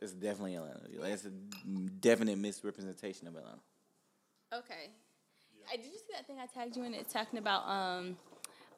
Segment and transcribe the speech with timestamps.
[0.00, 0.80] It's definitely Atlanta.
[0.98, 1.30] Like, it's a
[2.00, 3.58] definite misrepresentation of Atlanta.
[4.54, 4.90] Okay.
[5.70, 6.94] I, did you see that thing I tagged you in?
[6.94, 8.16] It's talking about um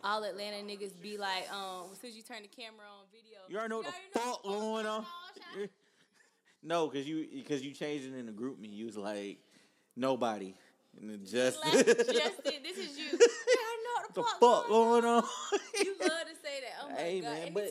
[0.04, 3.38] all Atlanta niggas be like um as soon as you turn the camera on video.
[3.48, 5.06] You already know what the know fuck going on.
[6.64, 8.70] No, because you because you changed it in the GroupMe.
[8.72, 9.38] You was like
[9.96, 10.54] nobody.
[11.00, 13.06] And then just Like, Justin, this is you.
[13.10, 13.18] Yeah,
[13.56, 15.24] I know what the, the fuck, fuck going going on.
[15.82, 16.74] You love to say that.
[16.84, 17.30] Oh my Hey, god.
[17.32, 17.62] man, Anytime, but-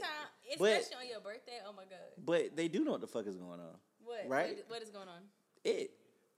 [0.52, 1.60] especially but- on your birthday.
[1.66, 2.11] Oh my god.
[2.26, 3.76] But they do know what the fuck is going on.
[4.04, 4.26] What?
[4.28, 4.56] Right?
[4.58, 5.22] What, what is going on?
[5.64, 5.92] It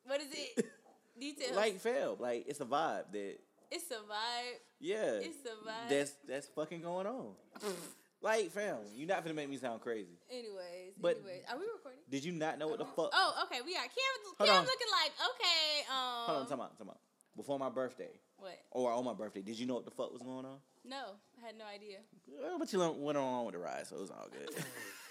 [0.05, 0.65] What is it?
[1.19, 1.55] Details.
[1.55, 3.35] like fell like it's a vibe that
[3.71, 4.57] it's a vibe.
[4.79, 5.13] yeah.
[5.21, 5.89] It's a vibe.
[5.89, 7.31] That's that's fucking going on.
[8.21, 10.17] like fam, you're not gonna make me sound crazy.
[10.29, 11.99] Anyways, But- anyways, are we recording?
[12.09, 13.09] Did you not know what the fuck?
[13.13, 13.81] Oh, okay, we are.
[13.81, 14.65] Cam, Hold Cam on.
[14.65, 15.81] looking like okay.
[15.89, 16.99] Um, Hold on, time out, time out.
[17.35, 18.59] Before my birthday What?
[18.71, 20.57] or on my birthday, did you know what the fuck was going on?
[20.85, 21.03] No,
[21.41, 21.97] I had no idea.
[22.27, 24.49] Well, but you went on with the ride, so it was all good.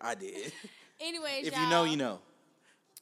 [0.00, 0.52] I did.
[1.00, 2.20] Anyways, If you know, you know.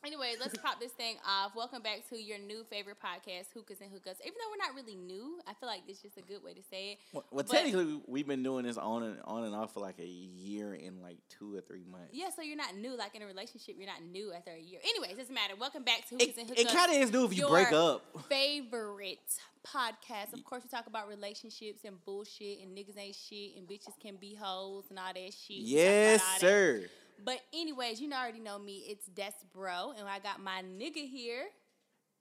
[0.04, 1.52] Anyways, let's pop this thing off.
[1.56, 4.20] Welcome back to your new favorite podcast, Hookahs and Hookups.
[4.20, 6.52] Even though we're not really new, I feel like this is just a good way
[6.52, 6.98] to say it.
[7.14, 10.06] Well, well technically, we've been doing this on and on and off for like a
[10.06, 12.10] year and like two or three months.
[12.12, 12.94] Yeah, so you're not new.
[12.98, 14.80] Like in a relationship, you're not new after a year.
[14.84, 15.54] Anyways, doesn't matter.
[15.58, 17.72] Welcome back to Hookahs It, and it kind of is new if you your break
[17.72, 18.04] up.
[18.28, 19.20] favorite
[19.66, 20.34] podcast.
[20.34, 24.16] Of course, we talk about relationships and bullshit, and niggas ain't shit, and bitches can
[24.16, 25.56] be hoes and all that shit.
[25.56, 26.90] Yes, all that.
[27.24, 28.84] But anyways, you know, already know me.
[28.88, 31.44] It's Des Bro, and I got my nigga here.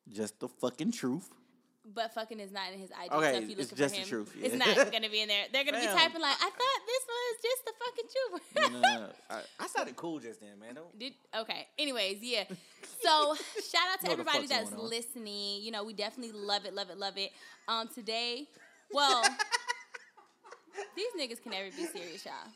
[0.10, 1.30] Just the fucking truth.
[1.94, 3.14] But fucking is not in his ID.
[3.14, 5.28] Okay, so if you it's just for the him, truth, it's not gonna be in
[5.28, 5.44] there.
[5.52, 8.72] They're gonna be typing like, I thought this was just the fucking truth.
[8.72, 9.10] No, no, no.
[9.30, 10.76] I, I sounded cool just then, man.
[10.76, 10.98] Don't.
[10.98, 11.68] Did okay.
[11.78, 12.46] Anyways, yeah.
[13.02, 13.36] So
[13.70, 15.62] shout out to everybody that's listening.
[15.62, 17.32] You know, we definitely love it, love it, love it.
[17.68, 18.48] Um, today,
[18.94, 19.22] well,
[20.96, 22.50] these niggas can never be serious, y'all.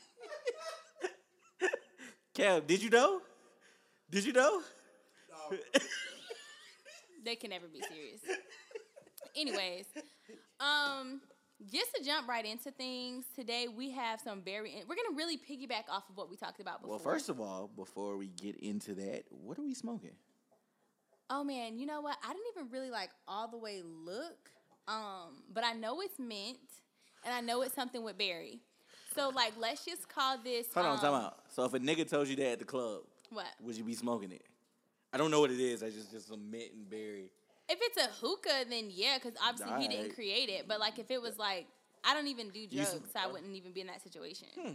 [2.37, 3.19] Cam, did you know?
[4.11, 4.61] Did you know?
[7.25, 8.21] They can never be serious.
[9.35, 9.85] Anyways,
[10.61, 11.19] um,
[11.69, 14.81] just to jump right into things, today we have some very.
[14.87, 16.95] We're gonna really piggyback off of what we talked about before.
[16.95, 20.15] Well, first of all, before we get into that, what are we smoking?
[21.29, 22.17] Oh man, you know what?
[22.23, 24.37] I didn't even really like all the way look.
[24.87, 26.59] Um, but I know it's mint
[27.25, 28.61] and I know it's something with berry.
[29.17, 31.39] So like let's just call this Hold on, um, time out.
[31.49, 33.01] So if a nigga told you that at the club,
[33.31, 33.45] What?
[33.61, 34.43] would you be smoking it?
[35.11, 35.83] I don't know what it is.
[35.83, 37.31] I just just some mint and berry.
[37.69, 40.67] If it's a hookah, then yeah, because obviously he didn't create it.
[40.67, 41.67] But like if it was like
[42.03, 44.47] I don't even do drugs, some- so I wouldn't even be in that situation.
[44.55, 44.73] So Hmm.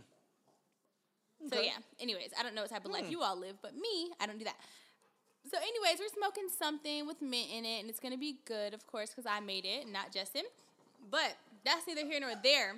[1.46, 1.58] Okay.
[1.58, 1.64] Hmm.
[1.64, 1.78] yeah.
[2.00, 4.38] Anyways, I don't know what type of life you all live, but me, I don't
[4.38, 4.56] do that.
[5.50, 8.86] So anyways, we're smoking something with mint in it, and it's gonna be good, of
[8.86, 10.44] course, because I made it, not Justin.
[11.10, 12.76] But that's neither here nor there.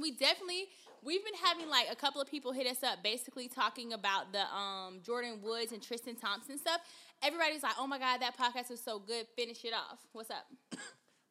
[0.00, 0.64] We definitely
[1.04, 4.40] we've been having like a couple of people hit us up, basically talking about the
[4.54, 6.80] um, Jordyn Woods and Tristan Thompson stuff.
[7.22, 9.26] Everybody's like, "Oh my god, that podcast was so good.
[9.36, 10.46] Finish it off." What's up?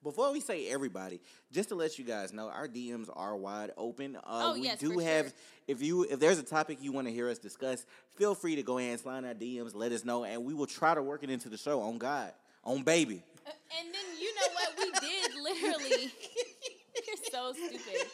[0.03, 1.19] Before we say everybody,
[1.51, 4.15] just to let you guys know, our DMs are wide open.
[4.15, 5.25] Uh, Oh, we yes, do have.
[5.25, 5.33] sure.
[5.67, 7.85] If you if there's a topic you want to hear us discuss,
[8.15, 9.75] feel free to go ahead and slide in our DMs.
[9.75, 11.81] Let us know, and we will try to work it into the show.
[11.81, 12.31] On God,
[12.63, 13.23] on baby.
[13.45, 15.31] Uh, And then you know what we did?
[15.41, 16.11] Literally,
[17.07, 18.07] you're so stupid.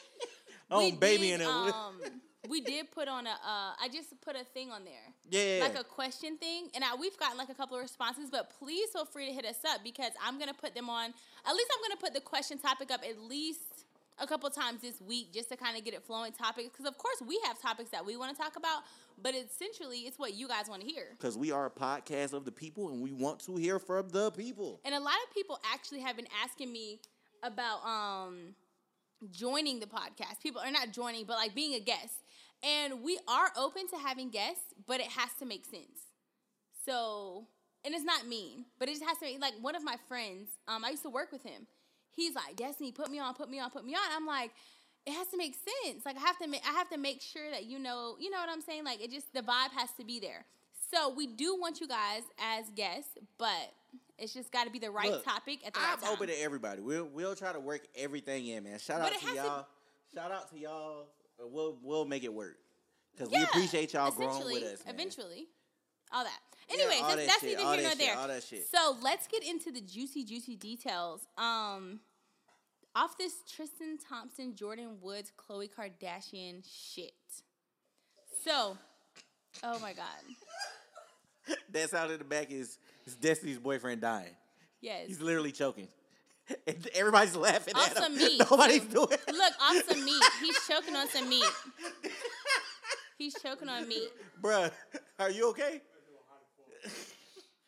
[0.73, 1.95] On we baby did, and a um,
[2.49, 3.31] we did put on a.
[3.31, 5.13] Uh, I just put a thing on there.
[5.29, 5.63] yeah.
[5.63, 8.29] like a question thing, and I, we've gotten like a couple of responses.
[8.29, 11.13] But please feel free to hit us up because I'm gonna put them on.
[11.45, 13.85] At least I'm gonna put the question topic up at least
[14.19, 16.69] a couple times this week just to kind of get it flowing topics.
[16.69, 18.83] Because of course we have topics that we want to talk about,
[19.21, 21.07] but essentially it's what you guys want to hear.
[21.17, 24.31] because we are a podcast of the people, and we want to hear from the
[24.31, 24.79] people.
[24.85, 26.99] And a lot of people actually have been asking me
[27.41, 28.55] about um
[29.31, 30.41] joining the podcast.
[30.41, 32.21] People are not joining, but like being a guest.
[32.63, 36.07] And we are open to having guests, but it has to make sense.
[36.85, 37.47] So,
[37.83, 40.49] and it's not mean, but it just has to be like one of my friends,
[40.67, 41.67] um, I used to work with him.
[42.11, 44.01] He's like, Destiny, put me on, put me on, put me on.
[44.15, 44.51] I'm like,
[45.05, 46.05] it has to make sense.
[46.05, 48.37] Like I have to make I have to make sure that you know, you know
[48.37, 48.85] what I'm saying?
[48.85, 50.45] Like it just the vibe has to be there.
[50.93, 53.73] So we do want you guys as guests, but
[54.17, 56.41] it's just got to be the right Look, topic at the right I'm open to
[56.41, 56.81] everybody.
[56.81, 58.79] We'll we'll try to work everything in, man.
[58.79, 59.67] Shout But out to y'all.
[60.13, 61.07] Shout out to y'all.
[61.41, 62.57] Uh, We'll we'll make it work
[63.11, 64.85] because we appreciate y'all growing with us.
[64.85, 64.95] Man.
[64.95, 65.47] Eventually,
[66.11, 66.39] all that.
[66.69, 68.17] Yeah, all that's, that that's shit, neither here nor there.
[68.17, 68.67] all that shit.
[68.69, 71.27] So let's get into the juicy, juicy details.
[71.37, 71.99] Um,
[72.95, 77.11] off this Tristan Thompson, Jordyn Woods, Khloe Kardashian shit.
[78.43, 78.77] So,
[79.63, 80.05] oh my god,
[81.71, 84.35] That sound in the back is is Destiny's boyfriend dying.
[84.81, 85.07] yes.
[85.07, 85.87] He's literally choking.
[86.67, 88.03] And everybody's laughing Off at him.
[88.03, 88.89] some meat, Nobody's too.
[88.89, 89.07] doing.
[89.29, 90.23] Look, off some meat.
[90.41, 91.45] He's choking on some meat.
[93.17, 94.09] He's choking on meat.
[94.41, 94.69] Bruh,
[95.19, 95.79] are you okay?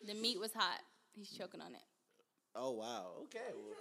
[0.06, 0.80] The meat was hot.
[1.16, 1.82] He's choking on it.
[2.54, 3.12] Oh wow.
[3.24, 3.40] Okay.
[3.56, 3.76] Well.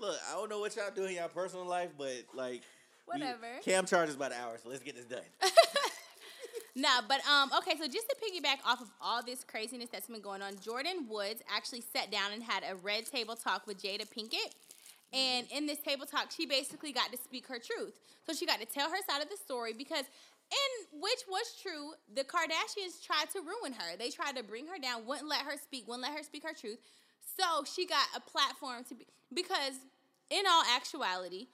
[0.10, 2.62] Look, I don't know what y'all do in y'all personal life, but like
[3.12, 3.46] we- Whatever.
[3.64, 5.22] Cam charges by the hour, so let's get this done.
[6.78, 7.76] Nah, but um, okay.
[7.76, 11.42] So just to piggyback off of all this craziness that's been going on, Jordyn Woods
[11.52, 14.54] actually sat down and had a red table talk with Jada Pinkett.
[15.12, 17.98] And in this table talk, she basically got to speak her truth.
[18.24, 20.04] So she got to tell her side of the story because,
[20.52, 23.96] in which was true, the Kardashians tried to ruin her.
[23.98, 26.54] They tried to bring her down, wouldn't let her speak, wouldn't let her speak her
[26.54, 26.78] truth.
[27.36, 29.74] So she got a platform to be because,
[30.30, 31.48] in all actuality,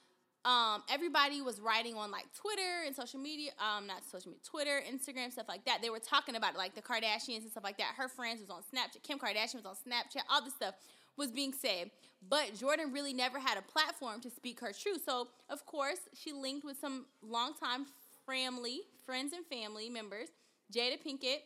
[0.45, 4.79] um, everybody was writing on like Twitter and social media, um, not social media, Twitter,
[4.87, 5.81] Instagram, stuff like that.
[5.81, 7.95] They were talking about it, like the Kardashians and stuff like that.
[7.97, 9.01] Her friends was on Snapchat.
[9.01, 10.21] Kim Kardashian was on Snapchat.
[10.29, 10.75] All this stuff
[11.17, 11.89] was being said,
[12.29, 15.01] but Jordyn really never had a platform to speak her truth.
[15.03, 17.87] So of course she linked with some longtime
[18.27, 20.29] family, friends and family members,
[20.73, 21.39] Jada Pinkett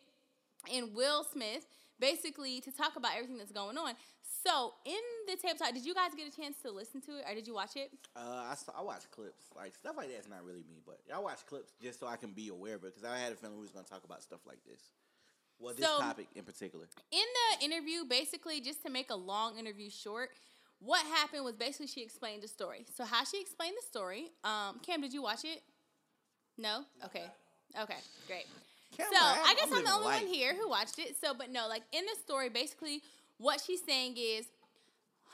[0.73, 1.65] and Will Smith,
[1.99, 3.93] basically to talk about everything that's going on.
[4.45, 4.93] So in
[5.27, 7.45] the table talk, did you guys get a chance to listen to it or did
[7.47, 7.91] you watch it?
[8.15, 11.19] Uh, I saw, I watch clips like stuff like that's not really me, but I
[11.19, 13.55] watch clips just so I can be aware of it because I had a feeling
[13.57, 14.81] we was gonna talk about stuff like this.
[15.59, 16.87] Well, this So- topic in particular.
[17.11, 17.25] in
[17.59, 20.31] the interview, basically, just to make a long interview short,
[20.79, 22.85] what happened was basically she explained the story.
[22.95, 25.61] So how she explained the story, um, Cam, did you watch it?
[26.57, 26.85] No.
[27.03, 27.25] Okay.
[27.77, 27.97] Okay.
[28.27, 28.45] Great.
[28.97, 30.23] Cam, so I I guess I'm I'm, the only life.
[30.23, 31.15] one here who watched it.
[31.23, 33.01] So, but no, like in the story, basically,
[33.37, 34.45] what she's saying is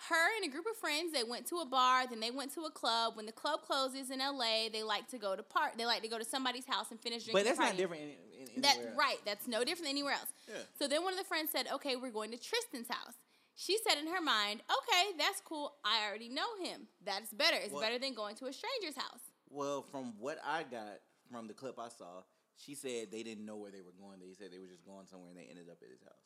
[0.10, 2.62] her and a group of friends they went to a bar then they went to
[2.66, 5.86] a club when the club closes in la they like to go to park they
[5.86, 8.04] like to go to somebody's house and finish drinking But that's not different.
[8.04, 8.10] In,
[8.58, 8.88] in, That else.
[8.98, 9.18] right.
[9.26, 10.28] That's no different than anywhere else.
[10.50, 10.56] Yeah.
[10.78, 13.16] So then one of the friends said, "Okay, we're going to Tristan's house."
[13.56, 15.74] She said in her mind, "Okay, that's cool.
[15.86, 16.88] I already know him.
[17.04, 17.56] That's better.
[17.58, 21.00] It's Well- better than going to a stranger's house." Well, from what I got
[21.32, 22.22] from the clip I saw,
[22.58, 24.20] she said they didn't know where they were going.
[24.20, 26.26] They said they were just going somewhere and they ended up at his house.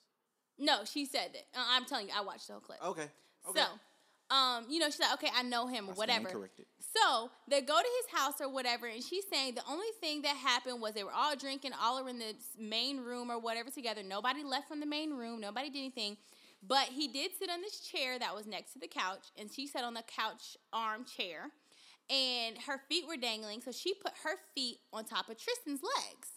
[0.58, 1.46] No, she said that.
[1.56, 2.80] Uh, I'm telling you, I watched the whole clip.
[2.84, 3.08] Okay.
[3.50, 3.62] okay.
[3.62, 6.66] So, um, you know, she's like, "Okay, I know him or I whatever." corrected.
[6.80, 10.36] So they go to his house or whatever, and she's saying the only thing that
[10.36, 14.04] happened was they were all drinking, all are in the main room or whatever together.
[14.04, 15.40] Nobody left from the main room.
[15.40, 16.18] Nobody did anything.
[16.62, 19.66] But he did sit on this chair that was next to the couch, and she
[19.66, 21.52] sat on the couch armchair,
[22.10, 23.62] and her feet were dangling.
[23.62, 26.28] So she put her feet on top of Tristan's legs.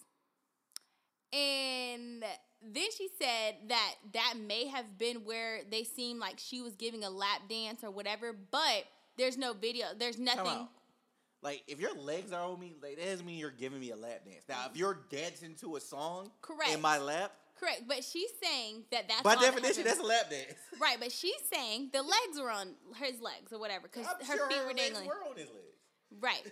[1.33, 2.23] And
[2.61, 7.03] then she said that that may have been where they seemed like she was giving
[7.03, 8.85] a lap dance or whatever, but
[9.17, 9.87] there's no video.
[9.97, 10.67] There's nothing.
[11.41, 13.97] Like if your legs are on me, like that doesn't mean you're giving me a
[13.97, 14.43] lap dance.
[14.47, 16.71] Now, if you're dancing to a song Correct.
[16.71, 20.29] in my lap, Correct, but she's saying that that's by that definition, that's a lap
[20.29, 20.53] dance.
[20.81, 20.97] right.
[20.99, 24.57] But she's saying the legs were on his legs or whatever because her sure feet
[24.57, 25.05] her were dangling.
[25.05, 25.62] were on his legs.
[26.19, 26.43] Right.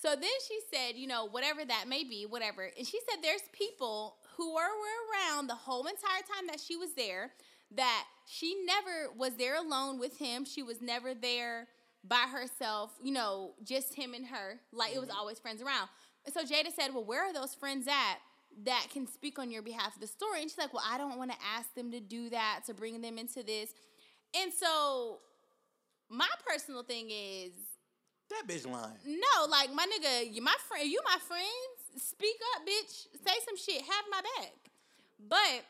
[0.00, 2.70] So then she said, you know, whatever that may be, whatever.
[2.76, 6.76] And she said there's people who were, were around the whole entire time that she
[6.76, 7.32] was there
[7.76, 10.44] that she never was there alone with him.
[10.44, 11.68] She was never there
[12.04, 14.60] by herself, you know, just him and her.
[14.72, 15.18] Like it was mm-hmm.
[15.18, 15.88] always friends around.
[16.24, 18.16] And so Jada said, Well, where are those friends at
[18.64, 20.40] that can speak on your behalf of the story?
[20.40, 23.00] And she's like, Well, I don't want to ask them to do that, to bring
[23.00, 23.70] them into this.
[24.34, 25.18] And so
[26.08, 27.52] my personal thing is
[28.30, 28.92] That bitch lying.
[29.06, 32.02] no, like my nigga, you my friend, you my friends.
[32.02, 33.06] Speak up, bitch.
[33.24, 33.80] Say some shit.
[33.82, 34.52] Have my back.
[35.28, 35.64] But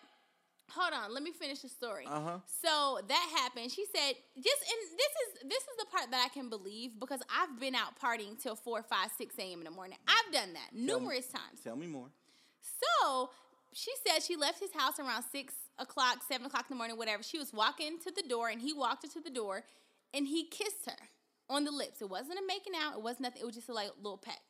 [0.71, 2.05] hold on, let me finish the story.
[2.07, 2.39] Uh huh.
[2.63, 3.71] So that happened.
[3.71, 7.21] She said, "Just and this is this is the part that I can believe because
[7.35, 9.59] I've been out partying till four, five, six a.m.
[9.59, 9.97] in the morning.
[10.07, 11.61] I've done that numerous times.
[11.63, 12.09] Tell me more.
[12.61, 13.31] So
[13.73, 17.23] she said she left his house around six o'clock, seven o'clock in the morning, whatever.
[17.23, 19.63] She was walking to the door, and he walked her to the door,
[20.13, 21.09] and he kissed her
[21.51, 22.01] on the lips.
[22.03, 22.95] It wasn't a making out.
[22.95, 23.43] It wasn't nothing.
[23.43, 24.41] It was just a like little peck.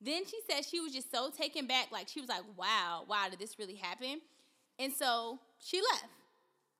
[0.00, 3.26] Then she said she was just so taken back, like she was like, "Wow, wow,
[3.28, 4.20] did this really happen?"
[4.78, 6.06] And so she left,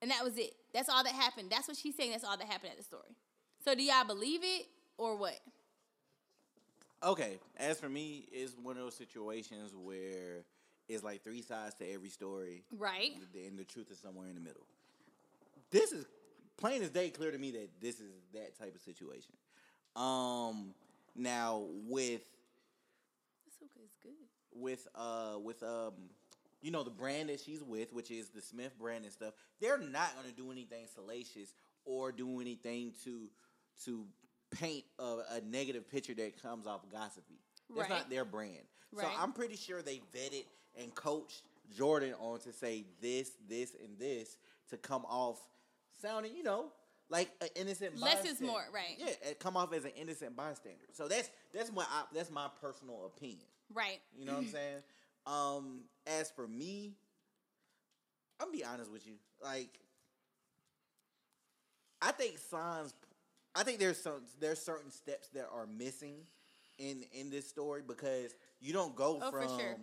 [0.01, 0.55] and that was it.
[0.73, 1.51] That's all that happened.
[1.51, 2.13] That's what she's saying.
[2.13, 3.15] That's all that happened at the story.
[3.63, 5.39] So do y'all believe it or what?
[7.03, 10.45] Okay, as for me, it's one of those situations where
[10.89, 13.13] it's like three sides to every story, Right.
[13.35, 14.67] and the truth is somewhere in the middle.
[15.71, 16.05] This is
[16.57, 19.33] plain as day clear to me that this is that type of situation.
[19.97, 20.75] Um,
[21.17, 22.23] now with
[23.47, 23.83] It's okay.
[23.85, 24.13] It's good.
[24.53, 25.95] with uh with um
[26.63, 29.79] you know the brand that she's with, which is the Smith brand and stuff, they're
[29.79, 31.53] not gonna do anything salacious
[31.85, 33.29] or do anything to
[33.85, 34.07] to
[34.51, 37.39] paint a, a negative picture that comes off gossipy.
[37.69, 37.89] That's Right.
[37.89, 38.67] not their brand.
[38.97, 39.17] So Right.
[39.19, 40.45] I'm pretty sure they vetted
[40.77, 41.43] and coached
[41.77, 44.37] Jordyn on to say this, this, and this
[44.71, 45.39] to come off
[46.03, 46.73] sounding, you know,
[47.11, 48.97] like an innocent Less is more, right.
[48.99, 50.87] Yeah, it come off as an innocent bystander.
[50.93, 53.47] So that's that's my that's my personal opinion.
[53.75, 54.01] Right.
[54.17, 54.83] You know what I'm saying?
[55.27, 56.95] Um, as for me,
[58.41, 59.15] I'm gonna be honest with you.
[59.43, 59.79] Like,
[62.01, 62.95] I think signs.
[63.55, 66.15] I think there's some there's certain steps that are missing
[66.79, 69.77] in in this story because you don't go Oh, for from sure.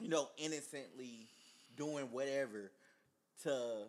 [0.00, 1.28] you know innocently
[1.76, 2.70] doing whatever
[3.42, 3.84] to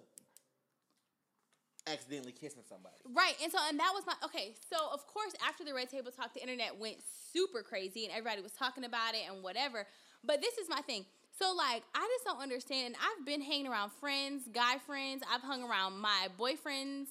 [1.88, 2.96] accidentally kissing somebody.
[3.14, 3.36] Right.
[3.42, 4.56] And so, and that was my, okay.
[4.70, 6.98] So, of course, after the Red Table Talk, the internet went
[7.34, 9.86] super crazy and everybody was talking about it and whatever.
[10.24, 11.06] But this is my thing.
[11.38, 12.88] So, like, I just don't understand.
[12.88, 15.24] And I've been hanging around friends, guy friends.
[15.32, 17.10] I've hung around my boyfriend's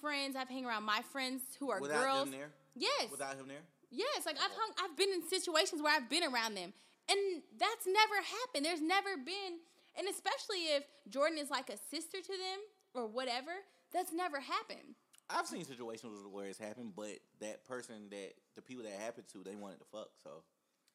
[0.00, 0.36] friends.
[0.36, 2.30] I've hung around my friends who are Without girls.
[2.30, 3.10] them there, Yes.
[3.10, 3.62] without him there.
[3.90, 6.74] Yes, like I've hung, I've been in situations where I've been around them,
[7.08, 8.64] and that's never happened.
[8.66, 9.60] There's never been,
[9.96, 12.60] and especially if Jordyn is like a sister to them
[12.92, 13.52] or whatever,
[13.92, 14.94] that's never happened.
[15.30, 19.42] I've seen situations where it's happened, but that person that the people that happened to,
[19.44, 20.08] they wanted to fuck.
[20.22, 20.42] So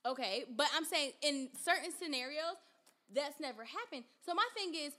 [0.05, 2.57] Okay, but I'm saying in certain scenarios,
[3.13, 4.03] that's never happened.
[4.25, 4.93] So my thing is,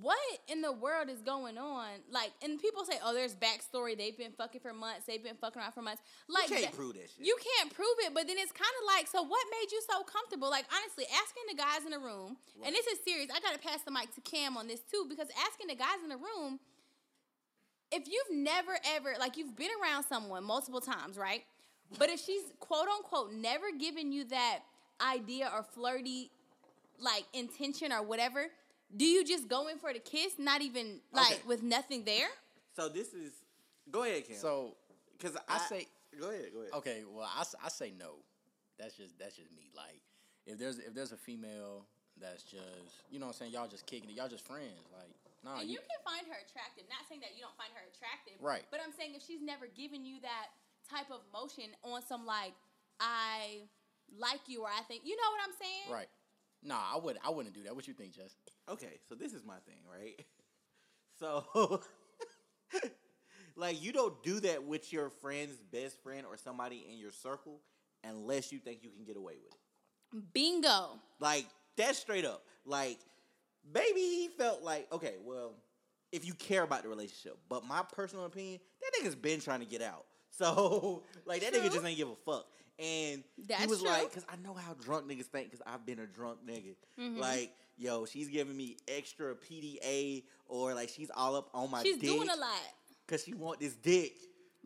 [0.00, 0.16] what
[0.48, 2.00] in the world is going on?
[2.10, 3.92] Like, and people say, "Oh, there's backstory.
[3.98, 5.04] They've been fucking for months.
[5.04, 7.26] They've been fucking around for months." Like, you can't prove that shit.
[7.26, 10.02] You can't prove it, but then it's kind of like, so what made you so
[10.04, 10.48] comfortable?
[10.48, 12.68] Like, honestly, asking the guys in the room, Right.
[12.68, 13.28] and this is serious.
[13.34, 16.08] I gotta pass the mic to Cam on this too, because asking the guys in
[16.08, 16.58] the room,
[17.92, 21.44] if you've never ever, like, you've been around someone multiple times, right?
[21.98, 24.60] But if she's quote unquote never given you that
[25.00, 26.30] idea or flirty,
[27.00, 28.46] like, intention or whatever,
[28.96, 31.40] do you just go in for the kiss, not even like Okay.
[31.46, 32.28] with nothing there?
[32.74, 33.32] so this is.
[33.90, 34.36] Go ahead, Cam.
[34.36, 34.74] So
[35.16, 35.86] because I say
[36.20, 36.72] go ahead, go ahead.
[36.74, 37.02] okay.
[37.08, 38.16] Well, I, I say no.
[38.78, 39.70] That's just that's just me.
[39.76, 40.00] Like
[40.46, 41.86] if there's if there's a female
[42.20, 42.62] that's just
[43.10, 45.14] you know what I'm saying y'all just kicking it y'all just friends like
[45.46, 46.90] nah And you, you can find her attractive.
[46.90, 48.42] Not saying that you don't find her attractive.
[48.42, 48.66] Right.
[48.74, 50.50] But I'm saying if she's never given you that
[50.90, 52.58] type of motion on some like
[52.98, 53.70] I
[54.10, 55.86] like you or I think you know what I'm saying?
[55.94, 56.10] right.
[56.66, 57.78] Nah, I would I wouldn't do that.
[57.78, 58.34] What you think, Jess?
[58.68, 60.18] Okay, so this is my thing, right?
[61.18, 61.80] So,
[63.56, 67.60] like, you don't do that with your friend's best friend or somebody in your circle
[68.04, 70.32] unless you think you can get away with it.
[70.34, 71.00] Bingo.
[71.18, 72.42] Like, that's straight up.
[72.64, 72.98] Like,
[73.72, 75.54] maybe he felt like, okay, well,
[76.12, 79.66] if you care about the relationship, but my personal opinion, that nigga's been trying to
[79.66, 80.04] get out.
[80.36, 82.44] So, like, that nigga just ain't give a fuck.
[82.78, 83.88] And he was true.
[83.88, 86.74] like, because I know how drunk niggas think, because I've been a drunk nigga.
[87.00, 87.18] Mm-hmm.
[87.18, 91.96] Like, yo, she's giving me extra PDA, or like she's all up on my She's
[91.96, 92.50] dick doing a lot.
[93.06, 94.12] because she want this dick.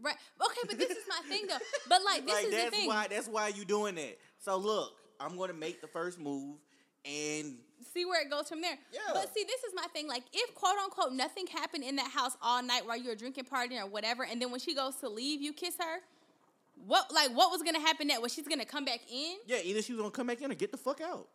[0.02, 0.16] Right.
[0.44, 1.58] Okay, but this is my thing though.
[1.88, 2.88] But like this like is that's the thing.
[2.88, 4.18] why that's why you doing that.
[4.38, 6.56] So look, I'm gonna make the first move,
[7.04, 7.56] and
[7.94, 8.78] see where it goes from there.
[8.92, 9.00] Yeah.
[9.12, 10.06] But see, this is my thing.
[10.08, 13.44] Like, if quote unquote nothing happened in that house all night while you were drinking,
[13.44, 16.00] partying, or whatever, and then when she goes to leave, you kiss her.
[16.86, 19.36] What like what was gonna happen That Was she's gonna come back in?
[19.46, 21.28] yeah, either she was gonna come back in or get the fuck out.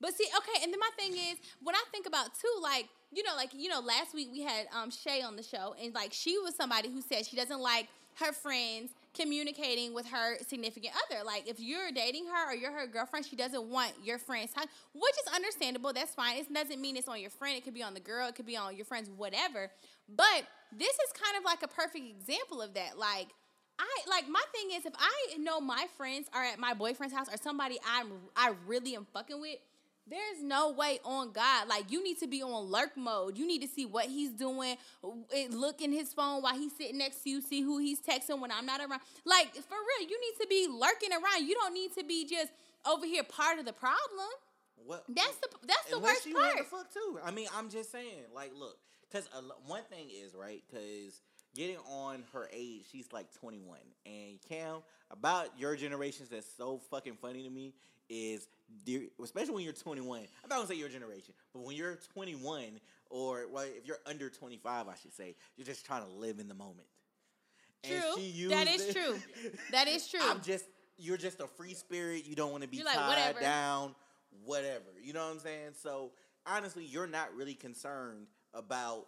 [0.00, 3.22] But see, okay, and then my thing is when I think about too, like you
[3.22, 6.12] know, like you know, last week we had um Shay on the show, and like
[6.12, 11.24] she was somebody who said she doesn't like her friends communicating with her significant other.
[11.24, 14.52] Like if you're dating her or you're her girlfriend, she doesn't want your friends
[14.92, 15.92] which is understandable.
[15.92, 16.38] That's fine.
[16.38, 17.56] It doesn't mean it's on your friend.
[17.56, 18.28] It could be on the girl.
[18.28, 19.70] It could be on your friends, whatever.
[20.08, 22.98] But this is kind of like a perfect example of that.
[22.98, 23.28] Like.
[23.80, 27.28] I like my thing is if I know my friends are at my boyfriend's house
[27.32, 29.58] or somebody I'm I really am fucking with,
[30.10, 31.68] there's no way on God.
[31.68, 33.36] Like you need to be on lurk mode.
[33.36, 34.76] You need to see what he's doing.
[35.34, 37.40] eh, Look in his phone while he's sitting next to you.
[37.40, 39.00] See who he's texting when I'm not around.
[39.24, 41.46] Like for real, you need to be lurking around.
[41.46, 42.50] You don't need to be just
[42.86, 43.98] over here part of the problem.
[44.86, 45.04] What?
[45.08, 46.58] That's the that's the worst she wanted part.
[46.58, 47.18] to fuck too.
[47.24, 48.78] I mean, I'm just saying, like, look,
[49.10, 49.28] because
[49.66, 51.20] one thing is right, because
[51.54, 54.76] getting on her age, she's like 21, and Cam,
[55.10, 57.74] about your generations, that's so fucking funny to me
[58.08, 58.46] is,
[58.84, 60.20] dear, especially when you're 21.
[60.20, 64.28] I'm not gonna say your generation, but when you're 21, or well, if you're under
[64.28, 66.86] 25, I should say, you're just trying to live in the moment.
[67.82, 68.48] True.
[68.48, 69.18] That is it- true.
[69.70, 70.20] That is true.
[70.22, 70.64] I'm just
[70.98, 72.24] you're just a free spirit.
[72.26, 73.40] You don't want to be You're like, tied whatever.
[73.40, 73.94] down,
[74.44, 74.84] whatever.
[75.02, 75.70] You know what I'm saying?
[75.80, 76.10] So
[76.44, 79.06] honestly, you're not really concerned about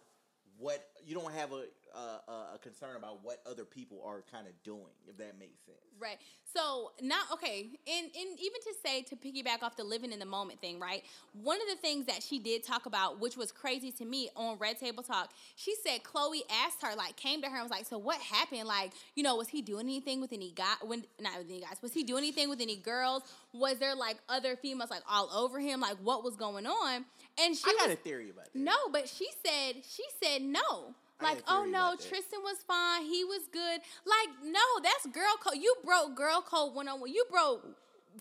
[0.57, 1.63] what you don't have a
[1.97, 5.77] a, a concern about what other people are kind of doing, if that makes sense.
[5.99, 6.17] Right.
[6.53, 10.25] So not okay, and and even to say to piggyback off the living in the
[10.25, 11.03] moment thing, right?
[11.33, 14.57] One of the things that she did talk about, which was crazy to me on
[14.57, 17.85] Red Table Talk, she said Khloe asked her, like, came to her and was like,
[17.85, 18.65] "So what happened?
[18.67, 20.73] Like, you know, was he doing anything with any guy?
[20.81, 21.77] When not with any guys?
[21.81, 23.23] Was he doing anything with any girls?
[23.53, 25.79] Was there like other females like all over him?
[25.79, 27.05] Like, what was going on?"
[27.41, 28.55] And she I got was, a theory about that.
[28.59, 30.95] no, but she said she said no.
[31.21, 31.95] Like, oh no.
[31.95, 33.03] Tristan was fine.
[33.03, 33.81] He was good.
[34.05, 35.61] Like, no, that's girl code.
[35.61, 37.11] You broke girl code one on one.
[37.11, 37.65] You broke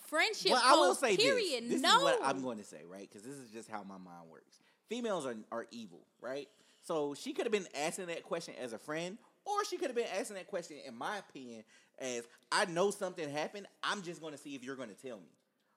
[0.09, 0.53] friendship.
[0.53, 1.65] Well, I will code, say period.
[1.65, 1.75] this.
[1.75, 3.09] This no, is what I'm going to say, right?
[3.09, 4.59] Because this is just how my mind works.
[4.89, 6.49] Females are are evil, right?
[6.83, 9.97] So she could have been asking that question as a friend, or she could have
[9.97, 11.65] been asking that question, in my opinion,
[11.99, 13.67] as I know something happened.
[13.83, 15.31] I'm just going to see if you're going to tell me,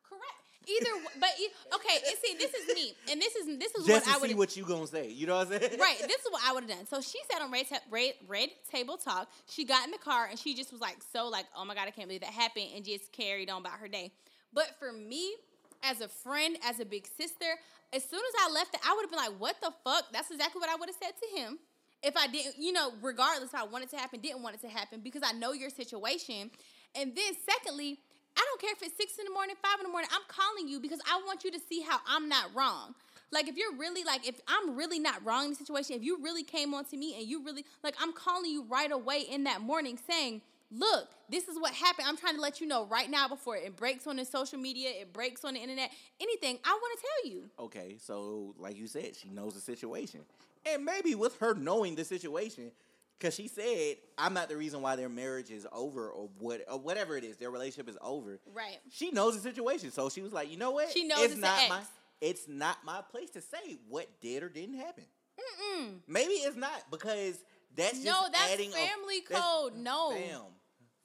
[0.07, 0.42] correct.
[0.67, 0.89] Either,
[1.19, 1.29] but
[1.75, 1.97] okay.
[2.07, 4.35] And see, this is me, and this is this is just what I would see
[4.35, 5.09] what you gonna say.
[5.09, 5.79] You know what I'm saying?
[5.79, 5.97] right.
[5.99, 6.87] This is what I would have done.
[6.87, 9.29] So she sat on red, ta- red, red table talk.
[9.47, 11.87] She got in the car and she just was like, so like, oh my god,
[11.87, 14.11] I can't believe that happened, and just carried on about her day.
[14.53, 15.35] But for me,
[15.83, 17.45] as a friend, as a big sister,
[17.93, 20.05] as soon as I left it, I would have been like, what the fuck?
[20.11, 21.59] That's exactly what I would have said to him.
[22.01, 24.67] If I didn't, you know, regardless if I wanted to happen, didn't want it to
[24.67, 26.51] happen, because I know your situation.
[26.95, 27.99] And then secondly,
[28.37, 30.09] I don't care if it's six in the morning, five in the morning.
[30.13, 32.95] I'm calling you because I want you to see how I'm not wrong.
[33.31, 36.19] Like if you're really like if I'm really not wrong in the situation, if you
[36.21, 39.45] really came on to me and you really like I'm calling you right away in
[39.45, 42.07] that morning saying, "Look, this is what happened.
[42.07, 44.89] I'm trying to let you know right now before it breaks on the social media,
[44.89, 46.59] it breaks on the internet, anything.
[46.63, 50.21] I want to tell you." Okay, so like you said, she knows the situation,
[50.65, 52.71] and maybe with her knowing the situation,
[53.17, 56.79] because she said, "I'm not the reason why their marriage is over, or what, or
[56.79, 58.79] whatever it is, their relationship is over." Right.
[58.91, 60.91] She knows the situation, so she was like, "You know what?
[60.91, 61.81] She knows it's it's not my,
[62.21, 65.05] it's not my place to say what did or didn't happen.
[65.39, 65.99] Mm-mm.
[66.07, 67.43] Maybe it's not because
[67.75, 69.75] that's just No, that's adding a- family that's- code.
[69.75, 70.11] No.
[70.11, 70.41] fam,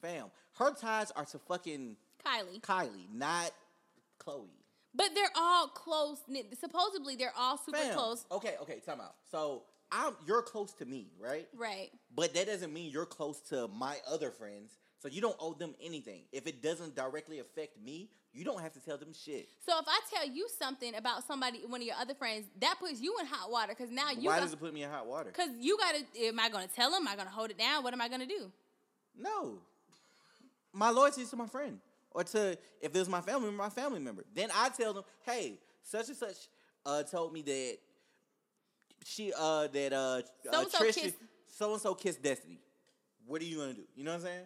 [0.02, 0.26] fam.
[0.58, 2.60] Her ties are to fucking Kylie.
[2.60, 3.52] Kylie, not
[4.24, 4.48] Khloe."
[4.94, 6.46] But they're all close knit.
[6.58, 7.94] Supposedly they're all super Fam.
[7.94, 8.24] close.
[8.32, 9.14] Okay, okay, time out.
[9.30, 11.48] So I'm you're close to me, right?
[11.56, 11.90] Right.
[12.14, 14.78] But that doesn't mean you're close to my other friends.
[15.00, 16.22] So you don't owe them anything.
[16.32, 19.48] If it doesn't directly affect me, you don't have to tell them shit.
[19.64, 23.00] So if I tell you something about somebody, one of your other friends, that puts
[23.00, 25.06] you in hot water because now you Why got, does it put me in hot
[25.06, 25.30] water?
[25.30, 26.00] Cause you gotta.
[26.20, 27.02] Am I gonna tell them?
[27.02, 27.84] Am I gonna hold it down?
[27.84, 28.50] What am I gonna do?
[29.16, 29.58] No.
[30.72, 31.78] My loyalty is to my friend.
[32.10, 34.24] Or to if it was my family member, my family member.
[34.34, 36.36] Then I tell them, hey, such and such
[36.84, 37.78] uh told me that
[39.04, 41.12] she uh that uh, uh So-and-so Trisha
[41.46, 42.60] so and so kissed Destiny.
[43.26, 43.84] What are you gonna do?
[43.94, 44.44] You know what I'm saying?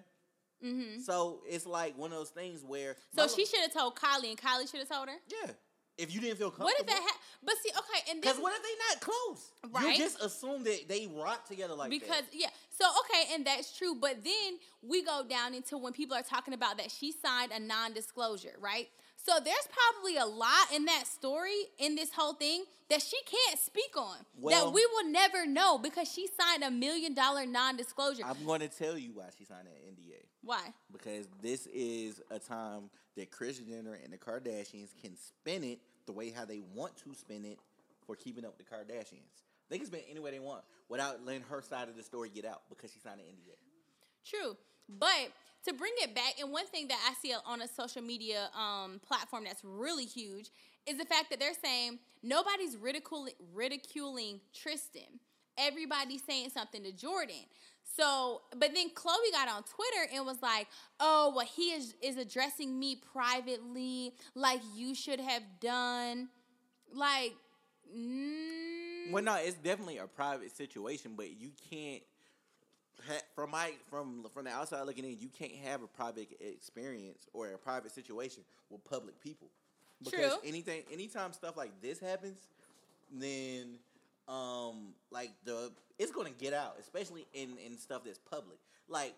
[0.65, 1.01] Mm-hmm.
[1.01, 4.39] So it's like one of those things where So she should have told Kylie, and
[4.39, 5.17] Kylie should have told her.
[5.29, 5.53] Yeah.
[5.99, 6.67] If you didn't feel comfortable.
[6.67, 7.01] What if that?
[7.03, 9.53] Ha- but see, okay, and then Because what if they not close?
[9.71, 9.99] Right.
[9.99, 12.33] You just assume that they rock together like because that.
[12.33, 16.23] yeah so okay and that's true but then we go down into when people are
[16.23, 18.89] talking about that she signed a non-disclosure right
[19.25, 23.59] so there's probably a lot in that story in this whole thing that she can't
[23.59, 28.23] speak on Well- that we will never know because she signed a million dollar non-disclosure
[28.25, 30.25] I'm going to tell you why she signed that NDA.
[30.43, 35.79] why Because this is a time that Kris Jenner and the Kardashians can spin it
[36.07, 37.59] the way how they want to spin it
[38.07, 39.43] for keeping up with the Kardashians.
[39.69, 42.29] They can spin it any way they want without letting her side of the story
[42.29, 43.55] get out because she signed an NDA.
[44.25, 44.57] True.
[44.89, 45.31] But
[45.65, 49.01] to bring it back, and one thing that I see on a social media um,
[49.07, 50.51] platform that's really huge
[50.87, 55.21] is the fact that they're saying nobody's ridiculing, ridiculing Tristan.
[55.59, 57.47] Everybody's saying something to Jordyn.
[57.97, 60.67] So, but then Khloe got on Twitter and was like,
[60.99, 66.29] "Oh, well, he is is addressing me privately, like you should have done."
[66.95, 67.35] Like,
[67.95, 72.03] mm, Well, no, it's definitely a private situation, but you can't.
[73.35, 77.49] From my from from the outside looking in, you can't have a private experience or
[77.49, 79.49] a private situation with public people.
[80.03, 80.41] Because True.
[80.45, 82.39] anything, anytime stuff like this happens,
[83.13, 83.79] then
[84.29, 88.59] um like the it's gonna get out, especially in in stuff that's public.
[88.89, 89.15] Like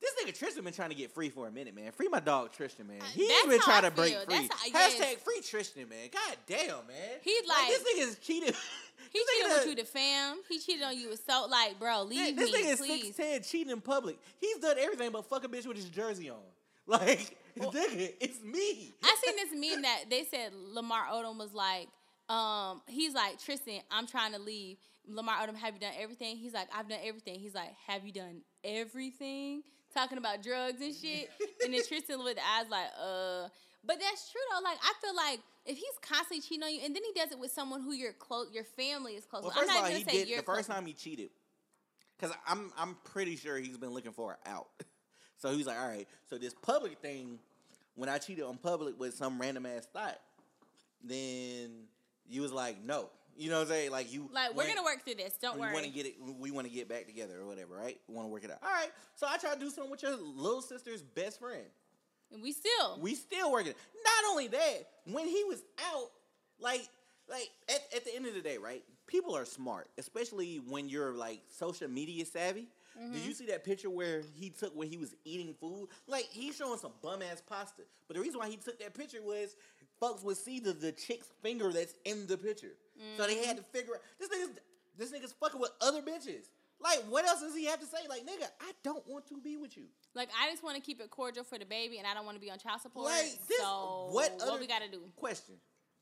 [0.00, 1.90] this nigga Tristan been trying to get free for a minute, man.
[1.92, 3.00] Free my dog Tristan, man.
[3.00, 4.24] Uh, He's that's been trying to break feel.
[4.26, 4.48] free.
[4.72, 6.08] How- Hashtag free Tristan, man.
[6.12, 7.18] God damn, man.
[7.22, 8.54] He like- this nigga's cheated.
[9.12, 10.36] he cheated with you, the fam.
[10.48, 13.02] He cheated on you with so like, bro, leave this me, nigga is please.
[13.04, 14.18] six ten cheating in public.
[14.40, 16.38] He's done everything but fuck a bitch with his jersey on.
[16.88, 18.92] Like, nigga, it's me.
[19.02, 21.88] I seen this meme that they said Lamar Odom was like,
[22.28, 24.76] um, he's like Tristan, I'm trying to leave.
[25.08, 26.36] Lamar Odom, have you done everything?
[26.36, 27.40] He's like, I've done everything.
[27.40, 29.62] He's like, have you done everything?
[29.92, 31.28] Talking about drugs and shit.
[31.64, 33.48] and then Tristan with the eyes like, uh.
[33.86, 34.62] But that's true though.
[34.64, 37.38] Like I feel like if he's constantly cheating on you, and then he does it
[37.38, 39.42] with someone who you're close, your family is close.
[39.42, 39.60] Well, with.
[39.60, 41.30] I'm not all, he gonna say did the first time he cheated.
[42.18, 44.68] Cause I'm I'm pretty sure he's been looking for an out.
[45.38, 46.08] So he's like, all right.
[46.30, 47.38] So this public thing,
[47.94, 50.18] when I cheated on public with some random ass thought,
[51.04, 51.84] then
[52.28, 53.10] you was like, no.
[53.36, 53.90] You know what I'm saying?
[53.90, 55.34] Like you Like we're went- gonna work through this.
[55.36, 55.74] Don't we worry.
[55.74, 56.14] want to get it.
[56.38, 58.00] We want to get back together or whatever, right?
[58.08, 58.58] We want to work it out.
[58.62, 58.88] All right.
[59.14, 61.64] So I try to do something with your little sister's best friend.
[62.32, 62.98] And we still.
[63.00, 63.74] We still working.
[64.04, 65.62] Not only that, when he was
[65.92, 66.10] out,
[66.60, 66.88] like,
[67.28, 68.82] like at, at the end of the day, right?
[69.06, 72.68] People are smart, especially when you're like social media savvy.
[72.98, 73.28] Did mm-hmm.
[73.28, 75.88] you see that picture where he took where he was eating food?
[76.06, 77.82] Like he's showing some bum ass pasta.
[78.08, 79.54] But the reason why he took that picture was
[80.00, 82.72] folks would see the, the chick's finger that's in the picture.
[83.18, 83.56] So they had mm-hmm.
[83.58, 84.60] to figure out this nigga's
[84.96, 86.48] this nigga's fucking with other bitches.
[86.80, 87.98] Like what else does he have to say?
[88.08, 89.84] Like nigga, I don't want to be with you.
[90.16, 92.36] Like I just want to keep it cordial for the baby, and I don't want
[92.36, 93.04] to be on child support.
[93.06, 95.00] Like this, so what what other we gotta do?
[95.14, 95.56] Question: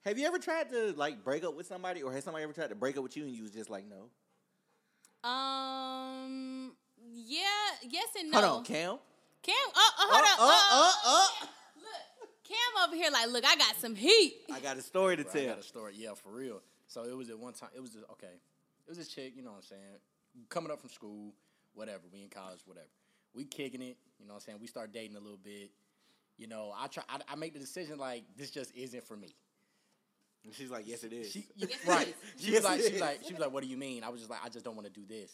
[0.05, 2.69] Have you ever tried to like break up with somebody, or has somebody ever tried
[2.69, 5.29] to break up with you and you was just like, no?
[5.29, 6.73] Um.
[7.13, 7.43] Yeah.
[7.89, 8.41] Yes and no.
[8.41, 8.99] Hold on, Cam.
[9.43, 9.55] Cam.
[9.75, 10.49] Uh, uh, hold Uh, on.
[10.49, 11.47] uh, uh, uh, uh.
[11.77, 13.11] Look, Cam over here.
[13.11, 14.35] Like, look, I got some heat.
[14.53, 15.95] I got a story to Bro, I got a story.
[15.97, 16.61] Yeah, for real.
[16.87, 17.71] So it was at one time.
[17.75, 18.27] It was just, okay.
[18.87, 19.33] It was a chick.
[19.37, 19.99] You know what I'm saying?
[20.49, 21.35] Coming up from school,
[21.75, 22.03] whatever.
[22.13, 22.87] We in college, whatever.
[23.35, 23.97] We kicking it.
[24.19, 24.59] You know what I'm saying?
[24.61, 25.71] We start dating a little bit.
[26.37, 27.03] You know, I try.
[27.09, 29.35] I, I make the decision like this just isn't for me.
[30.45, 31.31] And she's like, yes, it is.
[31.33, 32.09] She, Yes, right.
[32.09, 32.15] is.
[32.45, 34.05] She Yes, was like, it she like, she was like, what do you mean?
[34.05, 35.33] I was just like, I just don't want to do this.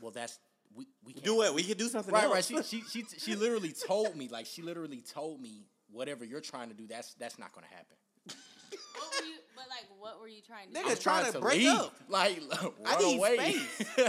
[0.00, 0.38] Well, that's
[0.74, 1.54] we we can't do it.
[1.54, 2.50] We can do something Right, else.
[2.52, 2.64] right.
[2.66, 6.68] She, she she she literally told me like she literally told me whatever you're trying
[6.68, 7.96] to do that's that's not gonna happen.
[8.26, 9.34] What were you?
[9.54, 10.90] But like, what were you trying to Nigga, do?
[10.90, 11.70] I'm trying to break leave.
[11.70, 11.94] up.
[12.08, 12.40] Like
[12.86, 13.52] I run need away.
[13.52, 13.88] space.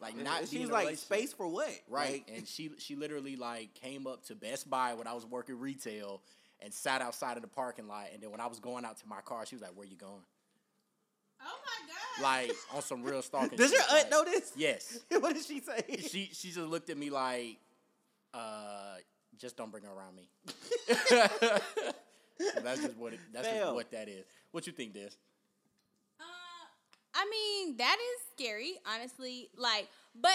[0.00, 0.42] like not.
[0.42, 1.70] be She's like, space for what?
[1.88, 5.26] Right, Like, and she she literally like came up to Best Buy when I was
[5.26, 6.22] working retail
[6.60, 8.06] and sat outside of the parking lot.
[8.12, 9.96] And then when I was going out to my car, she was like, "Where you
[9.96, 10.22] going?"
[11.42, 12.22] Oh my god!
[12.22, 13.56] Like on some real stalking.
[13.56, 14.52] does your aunt like- know this?
[14.56, 15.00] Yes.
[15.08, 15.82] what did she say?
[16.08, 17.58] She she just looked at me like,
[18.34, 18.96] uh,
[19.38, 20.28] just don't bring her around me.
[22.62, 24.24] that's just what it, that's just what that is.
[24.50, 25.10] What you think, Des?
[27.14, 29.48] I mean, that is scary, honestly.
[29.56, 29.88] Like,
[30.20, 30.32] but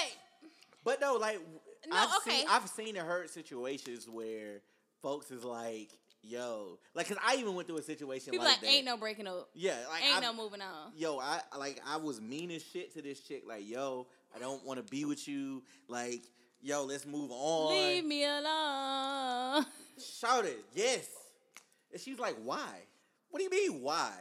[0.83, 1.39] But no, like
[1.87, 2.37] No, I've okay.
[2.39, 4.61] seen I've seen and heard situations where
[5.01, 5.89] folks is like,
[6.21, 8.67] yo, like, cause I even went through a situation people like, like, that.
[8.75, 10.91] ain't no breaking up, yeah, like ain't I've- no moving on.
[10.95, 13.43] Yo, I like I was mean as shit to this chick.
[13.47, 15.63] Like, yo, I don't want to be with you.
[15.87, 16.23] Like,
[16.61, 17.69] yo, let's move on.
[17.73, 19.65] Leave me alone.
[20.19, 21.07] Shout it, yes.
[21.91, 22.81] And she's like, why?
[23.29, 24.11] What do you mean, why?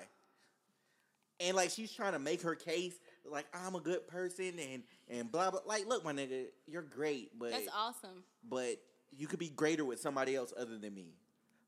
[1.44, 5.30] And like she's trying to make her case, like I'm a good person and and
[5.30, 5.60] blah blah.
[5.66, 8.24] Like, look, my nigga, you're great, but That's awesome.
[8.48, 8.76] but
[9.16, 11.14] you could be greater with somebody else other than me.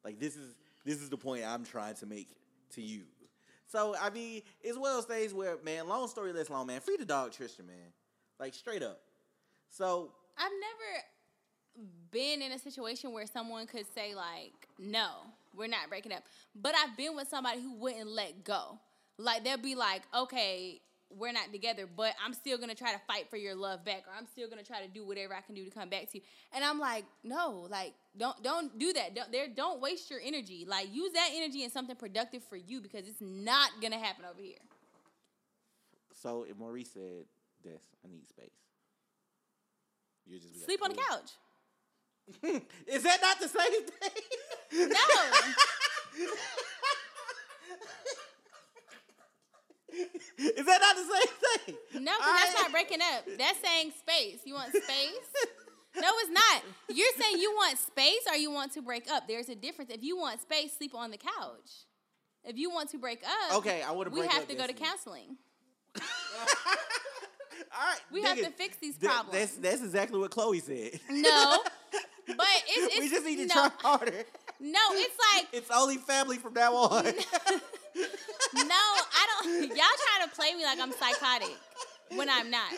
[0.05, 2.29] Like this is this is the point I'm trying to make
[2.75, 3.03] to you.
[3.67, 6.81] So I mean, it's one of those things where, man, long story less long, man.
[6.81, 7.93] Free the dog Tristan, man.
[8.39, 9.01] Like straight up.
[9.69, 11.05] So I've never
[12.11, 15.09] been in a situation where someone could say like, "No,
[15.55, 16.23] we're not breaking up."
[16.55, 18.79] But I've been with somebody who wouldn't let go.
[19.19, 23.31] Like they'll be like, "Okay, we're not together, but I'm still gonna try to fight
[23.31, 25.65] for your love back, or I'm still gonna try to do whatever I can do
[25.65, 29.15] to come back to you." And I'm like, "No, like don't don't do that.
[29.15, 30.65] Don't there don't waste your energy.
[30.67, 34.43] Like use that energy in something productive for you because it's not gonna happen over
[34.43, 34.59] here."
[36.13, 37.27] so if Maurice said,
[37.63, 38.51] "Des, I need space,"
[40.27, 41.33] you just Sleep on the couch.
[42.87, 44.23] Is that not the same thing?
[44.73, 46.27] No.
[50.39, 52.05] Is that not the same thing?
[52.05, 53.25] No, 'cause that's not breaking up.
[53.39, 54.41] That's saying space.
[54.45, 55.29] You want space?
[55.97, 56.63] no, it's not.
[56.89, 59.27] You're saying you want space or you want to break up.
[59.27, 59.91] There's a difference.
[59.91, 61.87] If you want space, sleep on the couch.
[62.45, 65.37] If you want to break up, Okay, I wanna We have to go to counseling.
[65.97, 66.03] All
[67.91, 69.39] right, We have to fix these th- problems.
[69.39, 71.01] That's that's exactly what Khloe said.
[71.11, 71.59] No,
[72.27, 74.25] but it's, it's we just need to no, try harder.
[74.61, 77.07] No, it's like It's only family from now on.
[79.47, 79.53] No.
[79.57, 79.77] I don't.
[79.77, 81.57] Y'all trying to play me like I'm psychotic
[82.15, 82.73] when I'm not.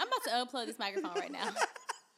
[0.00, 1.48] I'm about to unplug this microphone right now.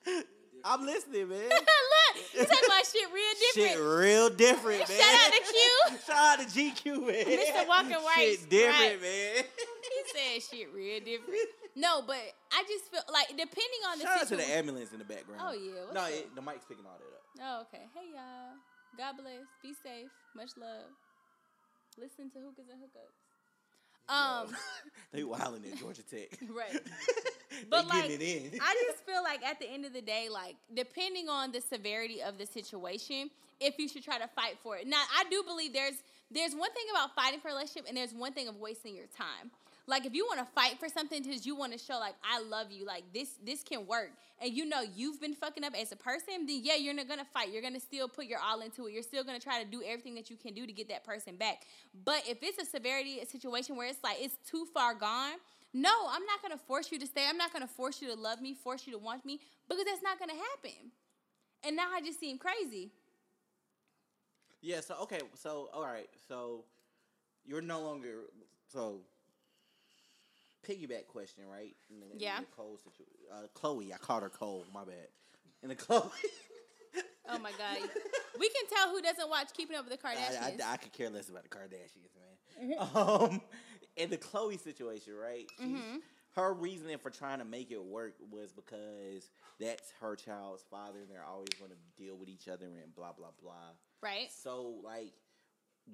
[0.64, 1.38] I'm listening, man.
[1.50, 3.70] Look, you talking about shit real different.
[3.70, 4.98] Shit, real different, man.
[4.98, 5.98] Shout out to Q.
[6.04, 7.24] Shout out to GQ, man.
[7.38, 7.68] Mr.
[7.68, 9.02] Walker White, Shit different, right.
[9.02, 9.44] man.
[9.44, 11.38] He said shit real different.
[11.76, 12.18] No, but
[12.52, 14.58] I just feel like depending on the Shout out to the situation.
[14.58, 15.40] ambulance in the background.
[15.44, 17.22] Oh, yeah, No, it, the mic's picking all that up.
[17.38, 17.84] Oh, okay.
[17.94, 18.58] Hey y'all.
[18.98, 19.46] God bless.
[19.62, 20.10] Be safe.
[20.34, 20.90] Much love.
[22.00, 23.18] Listen to hookahs and hookups.
[24.08, 24.56] Um,
[25.12, 26.38] They wilding at Georgia Tech.
[26.50, 26.80] right.
[27.68, 28.04] But like.
[28.04, 32.22] I just feel like at the end of the day, like depending on the severity
[32.22, 34.86] of the situation, if you should try to fight for it.
[34.86, 35.96] Now, I do believe there's
[36.30, 39.06] there's one thing about fighting for a relationship, and there's one thing of wasting your
[39.06, 39.50] time.
[39.88, 42.42] Like if you want to fight for something because you want to show like I
[42.42, 45.92] love you, like this this can work, and you know you've been fucking up as
[45.92, 47.50] a person, then yeah, you're not gonna fight.
[47.50, 48.92] You're gonna still put your all into it.
[48.92, 51.36] You're still gonna try to do everything that you can do to get that person
[51.36, 51.62] back.
[52.04, 55.36] But if it's a severity situation where it's like it's too far gone,
[55.72, 57.24] no, I'm not gonna force you to stay.
[57.26, 60.02] I'm not gonna force you to love me, force you to want me, because that's
[60.02, 60.92] not gonna happen.
[61.64, 62.90] And now I just seem crazy.
[64.60, 66.64] Yeah, so okay, so all right, so
[67.46, 68.24] you're no longer
[68.70, 69.00] so.
[70.68, 71.74] Piggyback question, right?
[71.90, 72.40] In the, Yeah.
[72.40, 74.64] the Cole situ- uh, Khloe, I called her Cole.
[74.74, 75.08] My bad.
[75.62, 76.10] In the Khloe,
[77.30, 77.76] Oh my god,
[78.40, 80.62] we can tell who doesn't watch Keeping Up with the I, Kardashians.
[80.62, 82.76] I, I could care less about the Kardashians, man.
[82.78, 82.96] Mm-hmm.
[82.96, 83.40] Um,
[83.96, 85.46] in the Khloe situation, right?
[85.60, 85.76] She's,
[86.34, 89.28] Her reasoning for trying to make it work was because
[89.60, 93.12] that's her child's father, and they're always going to deal with each other and blah
[93.12, 93.52] blah blah.
[94.02, 94.28] right?
[94.42, 95.12] So like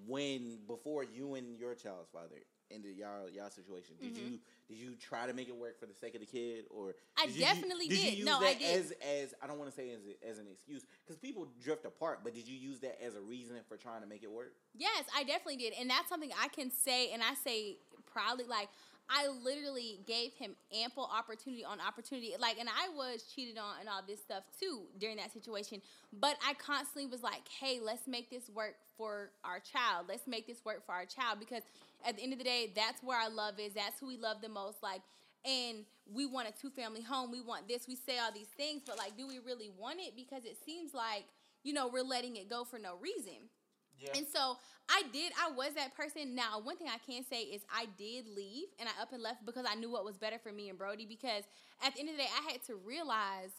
[0.06, 2.36] when before you and your child's father
[2.70, 5.94] ended y'all y'all situation, did you did you try to make it work for the
[5.94, 7.22] sake of the kid or Mm-hmm.
[7.22, 7.98] I did definitely did.
[7.98, 8.18] You did.
[8.18, 8.78] use No, that I did.
[8.78, 12.20] As as I don't want to say as as an excuse because people drift apart,
[12.24, 14.54] but did you use that as a reason for trying to make it work?
[14.76, 15.74] Yes, I definitely did.
[15.78, 18.68] And that's something I can say, and I say proudly, like,
[19.08, 22.32] I literally gave him ample opportunity on opportunity.
[22.40, 25.82] Like, and I was cheated on and all this stuff too during that situation.
[26.12, 30.06] But I constantly was like, hey, let's make this work for our child.
[30.08, 31.38] Let's make this work for our child.
[31.38, 31.62] Because
[32.06, 33.74] at the end of the day, that's where our love is.
[33.74, 34.82] That's who we love the most.
[34.82, 35.02] Like,
[35.44, 37.30] and we want a two family home.
[37.30, 37.86] We want this.
[37.86, 40.16] We say all these things, but like, do we really want it?
[40.16, 41.24] Because it seems like,
[41.62, 43.48] you know, we're letting it go for no reason.
[43.98, 44.10] Yeah.
[44.16, 44.56] And so
[44.88, 45.32] I did.
[45.40, 46.34] I was that person.
[46.34, 49.46] Now, one thing I can say is I did leave and I up and left
[49.46, 51.06] because I knew what was better for me and Brody.
[51.06, 51.44] Because
[51.82, 53.50] at the end of the day, I had to realize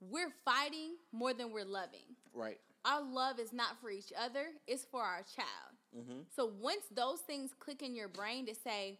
[0.00, 2.16] we're fighting more than we're loving.
[2.34, 2.58] right.
[2.84, 5.76] Our love is not for each other; it's for our child.
[5.96, 6.22] Mm-hmm.
[6.34, 8.98] So once those things click in your brain to say,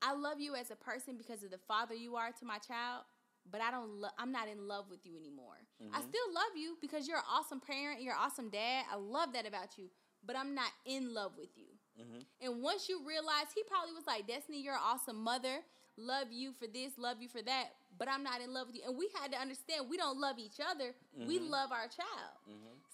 [0.00, 3.04] "I love you as a person because of the father you are to my child,"
[3.50, 4.00] but I don't.
[4.00, 5.58] Lo- I'm not in love with you anymore.
[5.80, 6.08] I mm-hmm.
[6.08, 8.02] still love you because you're an awesome parent.
[8.02, 8.84] You're an awesome dad.
[8.90, 9.90] I love that about you,
[10.26, 11.66] but I'm not in love with you.
[12.00, 12.20] Mm-hmm.
[12.42, 15.60] And once you realize, he probably was like, "Destiny, you're an awesome mother.
[15.96, 18.82] Love you for this, love you for that, but I'm not in love with you."
[18.86, 20.94] And we had to understand we don't love each other.
[21.16, 21.50] We mm-hmm.
[21.50, 22.38] love our child.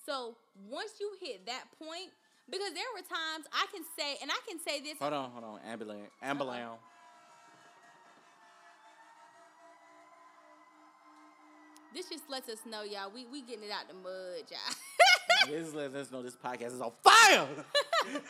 [0.06, 0.36] So
[0.68, 2.12] once you hit that point,
[2.50, 4.98] because there were times I can say, and I can say this.
[5.00, 5.60] Hold on, hold on.
[5.64, 6.80] Ambulance, ambulance.
[11.94, 13.10] This just lets us know, y'all.
[13.14, 15.48] We we getting it out the mud, y'all.
[15.50, 17.46] this lets us know this podcast is on fire.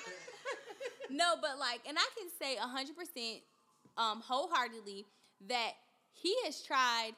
[1.11, 3.40] no, but like, and I can say hundred percent,
[3.96, 5.07] um, wholeheartedly
[5.48, 5.72] that
[6.12, 7.12] he has tried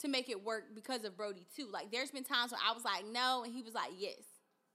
[0.00, 1.66] to make it work because of Brody too.
[1.72, 4.22] Like, there's been times where I was like, no, and he was like, yes.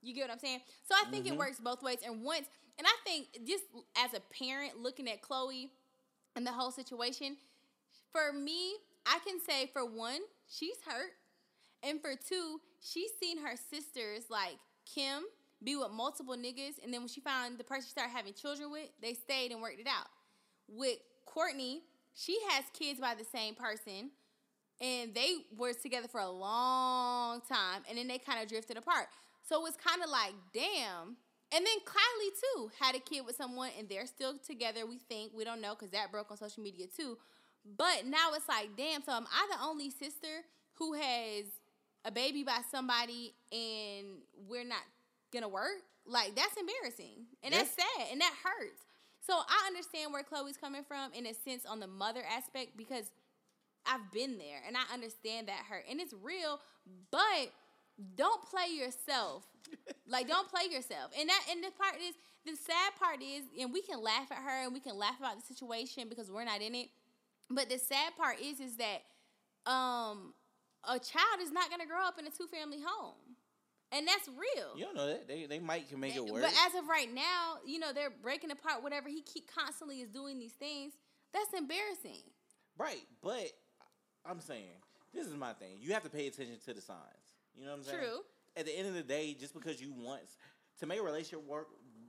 [0.02, 0.60] You get what I'm saying?
[0.88, 1.98] So I think it works both ways.
[2.06, 2.46] And once,
[2.78, 3.64] and I think just
[3.98, 5.70] as a parent looking at Khloe
[6.36, 7.38] and the whole situation,
[8.12, 8.76] for me,
[9.08, 11.12] I can say for one, she's hurt.
[11.84, 15.24] And for two, she's seen her sisters like Kim
[15.64, 18.72] be with multiple niggas, and then when she found the person she started having children
[18.72, 20.08] with, they stayed and worked it out.
[20.68, 21.80] With Kourtney,
[22.14, 24.12] she has kids by the same person,
[24.82, 29.08] and they were together for a long time, and then they kind of drifted apart.
[29.48, 31.18] So it's kind of like, damn.
[31.56, 34.86] And then Kylie too had a kid with someone, and they're still together.
[34.86, 37.18] We think we don't know because that broke on social media too.
[37.66, 39.04] But now it's like, damn.
[39.04, 41.46] So am I the only sister who has
[42.04, 44.84] a baby by somebody, and we're not
[45.34, 45.82] gonna work?
[46.06, 48.82] Like that's embarrassing, and that's sad, and that hurts.
[49.26, 53.06] So I understand where Khloe's coming from in a sense on the mother aspect because
[53.86, 56.60] I've been there and I understand that hurt and it's real,
[57.12, 57.52] but
[58.16, 59.44] don't play yourself.
[60.08, 61.12] like don't play yourself.
[61.20, 62.14] And that and the part is
[62.46, 65.38] the sad part is and we can laugh at her and we can laugh about
[65.38, 66.90] the situation because we're not in it.
[67.50, 69.02] But the sad part is is that
[69.70, 70.34] um
[70.84, 73.16] a child is not gonna grow up in a two family home.
[73.92, 74.76] And that's real.
[74.76, 76.42] you don't know that they they might can make it work.
[76.42, 80.10] But as of right now, you know, they're breaking apart whatever he keep constantly is
[80.10, 80.94] doing these things.
[81.34, 82.24] That's embarrassing.
[82.78, 83.52] Right, but
[84.26, 84.82] I'm saying
[85.14, 85.78] this is my thing.
[85.80, 87.00] You have to pay attention to the signs.
[87.56, 88.00] You know what I'm saying?
[88.00, 88.20] True.
[88.58, 90.22] At the end of the day, just because you want
[90.80, 91.68] to make a relationship work,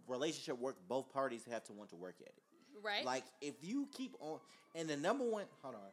[0.09, 2.43] relationship work, both parties have to want to work at it.
[2.83, 3.05] Right?
[3.05, 4.39] Like if you keep on,
[4.75, 5.91] and the number one, hold on.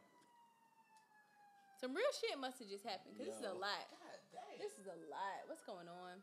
[1.80, 3.84] Some real shit must have just happened because this is a lot.
[4.58, 5.44] This is a lot.
[5.46, 6.16] What's going on?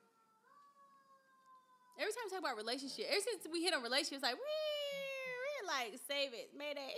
[1.99, 5.99] Every time we talk about relationship, ever since we hit on relationships, like, we're like,
[6.07, 6.93] save it, mayday.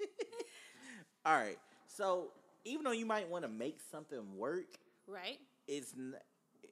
[1.26, 2.30] All right, so
[2.64, 4.66] even though you might want to make something work,
[5.06, 5.38] right?
[5.66, 6.14] it's n-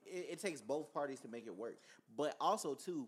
[0.05, 1.75] it, it takes both parties to make it work.
[2.17, 3.07] But also too,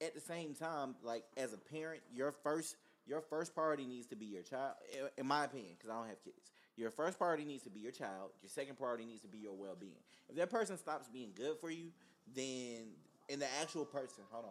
[0.00, 4.16] at the same time, like as a parent, your first your first priority needs to
[4.16, 4.74] be your child.
[5.16, 7.92] In my opinion, because I don't have kids, your first priority needs to be your
[7.92, 8.30] child.
[8.42, 9.98] Your second priority needs to be your well being.
[10.28, 11.88] If that person stops being good for you,
[12.34, 12.88] then
[13.30, 14.50] and the actual person, hold on.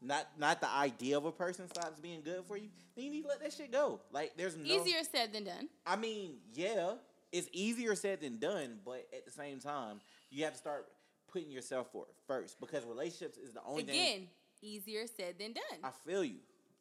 [0.00, 3.22] Not not the idea of a person stops being good for you, then you need
[3.22, 4.00] to let that shit go.
[4.12, 5.68] Like there's no Easier said than done.
[5.86, 6.92] I mean, yeah,
[7.32, 10.86] it's easier said than done, but at the same time, you have to start
[11.32, 14.28] putting yourself for first because relationships is the only Again, thing.
[14.62, 15.80] easier said than done.
[15.84, 16.38] I feel you.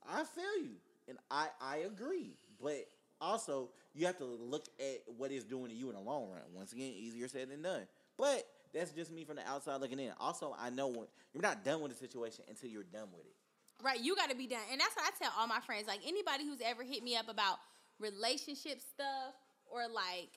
[0.08, 0.72] I feel you,
[1.08, 2.34] and I I agree.
[2.62, 2.86] But
[3.20, 6.42] also, you have to look at what it's doing to you in the long run.
[6.54, 7.88] Once again, easier said than done.
[8.18, 10.12] But that's just me from the outside looking in.
[10.20, 13.36] Also, I know when you're not done with the situation until you're done with it.
[13.84, 14.62] Right, you got to be done.
[14.72, 15.88] And that's what I tell all my friends.
[15.88, 17.58] Like anybody who's ever hit me up about
[18.00, 19.34] relationship stuff
[19.72, 20.30] or like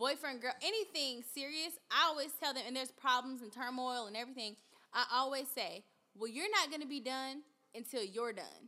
[0.00, 4.56] boyfriend girl anything serious, I always tell them and there's problems and turmoil and everything.
[4.92, 5.84] I always say,
[6.16, 7.42] "Well, you're not going to be done
[7.74, 8.62] until you're done."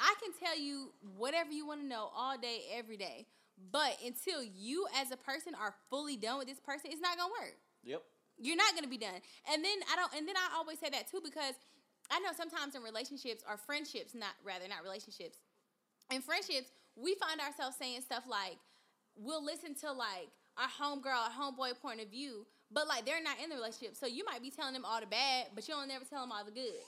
[0.00, 3.26] I can tell you whatever you want to know all day every day.
[3.70, 7.30] But until you as a person are fully done with this person, it's not going
[7.30, 8.02] to work Yep.
[8.38, 9.20] you're not gonna be done.
[9.52, 11.54] And then I don't and then I always say that too because
[12.10, 15.38] I know sometimes in relationships or friendships, not rather not relationships.
[16.10, 18.58] In friendships, we find ourselves saying stuff like
[19.16, 23.36] we'll listen to like our homegirl our homeboy point of view, but like they're not
[23.42, 23.96] in the relationship.
[23.96, 26.32] So you might be telling them all the bad, but you don't never tell them
[26.32, 26.80] all the good.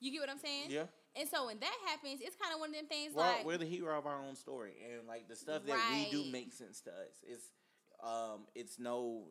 [0.00, 0.70] You get what I'm saying?
[0.70, 0.84] Yeah.
[1.16, 3.58] And so when that happens, it's kind of one of them things We're, like we're
[3.58, 6.32] the hero of our own story, and like the stuff that we do Right.
[6.32, 7.22] makes sense to us.
[7.26, 7.50] It's
[8.02, 9.24] um, it's no,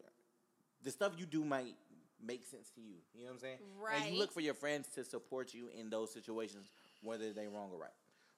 [0.84, 1.76] the stuff you do might
[2.24, 2.96] make sense to you.
[3.16, 3.58] You know what I'm saying?
[3.80, 3.96] Right.
[3.96, 4.14] And Right.
[4.14, 6.70] you look for your friends to support you in those situations,
[7.02, 7.90] whether they're wrong or right.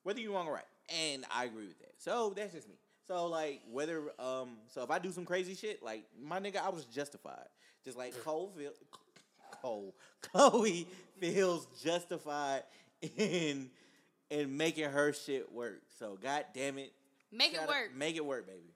[0.03, 1.93] Whether you're wrong or right, and I agree with that.
[1.97, 2.75] So that's just me.
[3.07, 6.69] So like whether um, so if I do some crazy shit, like my nigga, I
[6.69, 7.47] was justified.
[7.83, 8.71] Just like Cole feel,
[9.61, 9.95] Cole,
[10.33, 10.85] Khloe
[11.19, 12.63] feels justified
[13.17, 13.69] in
[14.29, 15.81] in making her shit work.
[15.99, 16.93] So god damn it,
[17.31, 17.95] make it gotta- work.
[17.95, 18.73] Make it work, baby.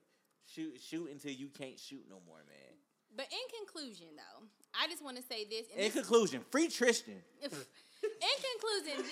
[0.54, 2.74] Shoot, shoot until you can't shoot no more, man.
[3.18, 4.46] But in conclusion, though,
[4.80, 5.66] I just want to say this.
[5.72, 7.16] and In this- conclusion, free Tristan.
[7.42, 9.06] in conclusion,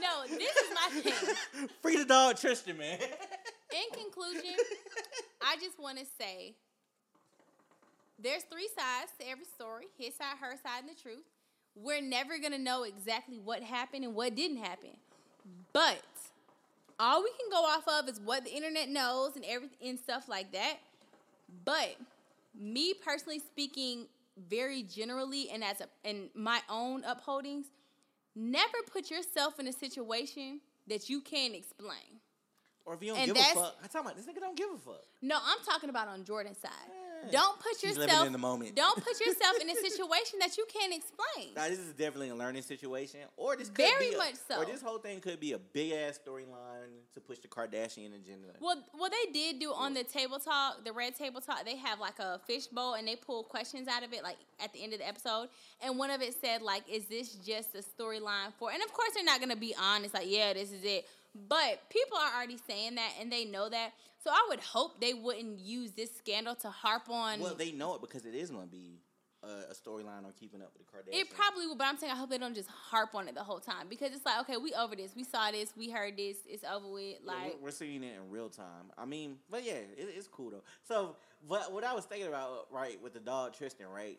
[0.00, 1.68] no, this is my thing.
[1.82, 2.98] free the dog Tristan, man.
[3.72, 4.54] In conclusion,
[5.42, 6.54] I just want to say
[8.18, 11.24] there's three sides to every story his side, her side, and the truth.
[11.74, 14.96] We're never going to know exactly what happened and what didn't happen.
[15.72, 16.02] But
[16.98, 20.28] all we can go off of is what the internet knows and everything and stuff
[20.28, 20.78] like that.
[21.64, 21.96] But
[22.58, 24.06] me personally speaking
[24.48, 27.66] very generally and as a in my own upholdings,
[28.34, 32.20] never put yourself in a situation that you can't explain.
[32.86, 34.68] Or if you don't And give a fuck, I'm talking about this nigga don't give
[34.72, 35.02] a fuck.
[35.20, 36.70] No, I'm talking about on Jordyn's side.
[37.24, 37.30] Yeah.
[37.32, 38.76] Don't put She's yourself living in the moment.
[38.76, 41.54] Don't put yourself in a situation that you can't explain.
[41.56, 44.62] Now, this is definitely a learning situation, or this could Very be a- much so.
[44.62, 48.48] Or this whole thing could be a big ass storyline to push the Kardashian agenda.
[48.60, 51.64] Well, well, they did do on the table talk, the red table talk.
[51.64, 54.84] They have like a fishbowl, and they pull questions out of it, like at the
[54.84, 55.48] end of the episode.
[55.82, 59.10] And one of it said, like, "Is this just a storyline for?" And of course,
[59.14, 61.08] they're not gonna be honest, like, "Yeah, this is it."
[61.48, 63.92] But people are already saying that, and they know that.
[64.22, 67.40] So I would hope they wouldn't use this scandal to harp on.
[67.40, 69.00] Well, they know it because it is going to be
[69.42, 71.20] a, a storyline on keeping up with the Kardashians.
[71.20, 73.44] It probably will, but I'm saying I hope they don't just harp on it the
[73.44, 76.38] whole time because it's like, okay, we over this, we saw this, we heard this,
[76.46, 77.16] it's over with.
[77.24, 78.90] Yeah, Like, we're, we're seeing it in real time.
[78.98, 80.64] I mean, but yeah, it, it's cool though.
[80.82, 81.16] So,
[81.48, 84.18] but what I was thinking about, right, with the dog Tristan, right?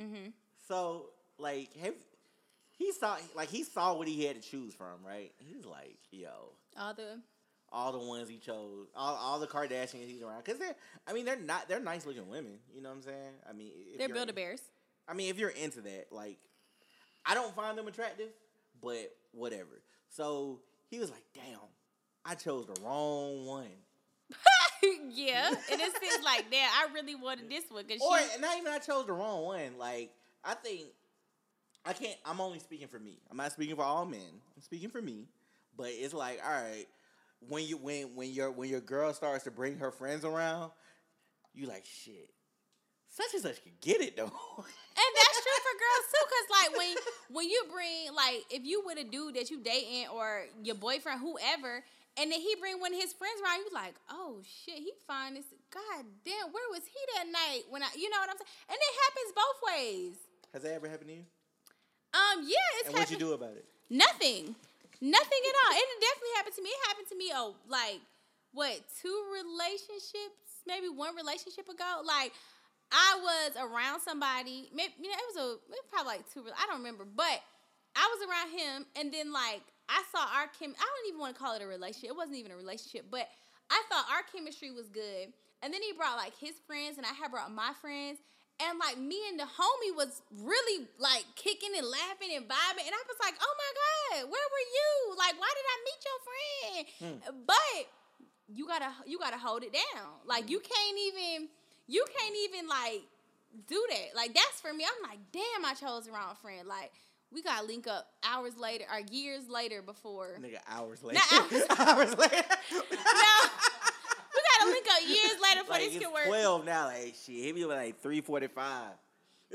[0.00, 0.30] mm-hmm.
[0.68, 1.94] So, like, have,
[2.82, 5.32] he saw, like, he saw what he had to choose from, right?
[5.38, 6.30] He's like, yo,
[6.78, 7.20] all the
[7.74, 10.74] all the ones he chose, all, all the Kardashians he's around, because they're,
[11.06, 12.58] I mean, they're not, they're nice looking women.
[12.74, 13.32] You know what I'm saying?
[13.48, 14.60] I mean, they're Build a Bears.
[15.08, 16.36] I mean, if you're into that, like,
[17.24, 18.28] I don't find them attractive,
[18.82, 19.80] but whatever.
[20.10, 21.60] So he was like, damn,
[22.26, 23.66] I chose the wrong one.
[25.10, 26.86] yeah, and it seems like that.
[26.90, 28.40] I really wanted this one because Or she.
[28.40, 29.78] not even I chose the wrong one.
[29.78, 30.10] Like
[30.44, 30.88] I think
[31.84, 32.16] I can't.
[32.24, 33.18] I'm only speaking for me.
[33.30, 34.20] I'm not speaking for all men.
[34.56, 35.26] I'm speaking for me.
[35.76, 36.86] But it's like, all right,
[37.48, 40.70] when you when when your when your girl starts to bring her friends around,
[41.54, 42.30] you like shit.
[43.08, 44.32] Such and such can get it though.
[44.94, 46.94] And that's true for girls too, cause like when
[47.32, 51.18] when you bring like if you with a dude that you dating or your boyfriend,
[51.18, 51.82] whoever,
[52.20, 55.34] and then he bring one of his friends around, you like, oh shit, he fine.
[55.34, 58.52] This god damn, where was he that night when I, you know what I'm saying?
[58.68, 60.14] And it happens both ways.
[60.52, 61.24] Has that ever happened to you?
[62.14, 63.64] Um, yeah, it's And what you happened- do about it?
[63.90, 64.54] Nothing.
[65.00, 65.72] Nothing at all.
[65.76, 66.70] It definitely happened to me.
[66.70, 68.00] It happened to me oh like
[68.52, 72.02] what, two relationships, maybe one relationship ago.
[72.04, 72.32] Like
[72.92, 76.44] I was around somebody, maybe you know, it was a it was probably like two
[76.56, 77.42] I don't remember, but
[77.96, 81.34] I was around him and then like I saw our chem I don't even want
[81.34, 82.10] to call it a relationship.
[82.10, 83.28] It wasn't even a relationship, but
[83.70, 85.32] I thought our chemistry was good.
[85.62, 88.18] And then he brought like his friends and I had brought my friends.
[88.68, 92.86] And like me and the homie was really like kicking and laughing and vibing.
[92.86, 95.16] And I was like, oh my God, where were you?
[95.18, 96.86] Like, why did I meet your friend?
[97.00, 97.44] Hmm.
[97.46, 97.82] But
[98.54, 100.06] you gotta you gotta hold it down.
[100.26, 100.72] Like you hmm.
[100.72, 101.48] can't even
[101.88, 103.02] you can't even like
[103.68, 104.16] do that.
[104.16, 104.84] Like that's for me.
[104.84, 106.66] I'm like, damn, I chose the wrong friend.
[106.66, 106.92] Like
[107.32, 110.38] We got to link up hours later or years later before.
[110.40, 111.20] Nigga, hours later.
[111.30, 111.64] Not hours.
[111.78, 112.44] hours later.
[112.92, 113.48] No.
[114.66, 116.26] We got to link up years later for like, this can work.
[116.26, 116.86] 12 now.
[116.86, 118.92] Like, shit, hit me with like 345.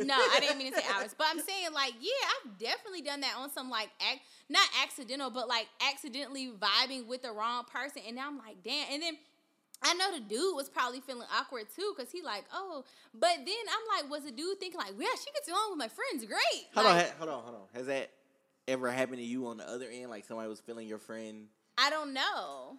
[0.05, 2.12] No, I didn't mean to say hours, but I'm saying like, yeah,
[2.45, 7.24] I've definitely done that on some like act, not accidental, but like accidentally vibing with
[7.24, 8.86] the wrong person, and now I'm like, damn.
[8.91, 9.18] And then
[9.82, 12.84] I know the dude was probably feeling awkward too, cause he like, oh,
[13.14, 15.88] but then I'm like, was the dude thinking like, yeah, she gets along with my
[15.88, 16.66] friends, great.
[16.76, 17.62] Hold on, ha- hold on, hold on.
[17.74, 18.12] Has that
[18.68, 20.10] ever happened to you on the other end?
[20.12, 21.47] Like somebody was feeling your friend?
[21.78, 22.78] I don't know.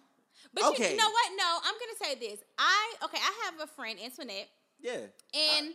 [0.53, 0.91] But you, Okay.
[0.91, 1.27] you know what?
[1.37, 2.39] No, I'm gonna say this.
[2.57, 4.93] I okay, I have a friend, Antoinette, Yeah.
[5.33, 5.73] and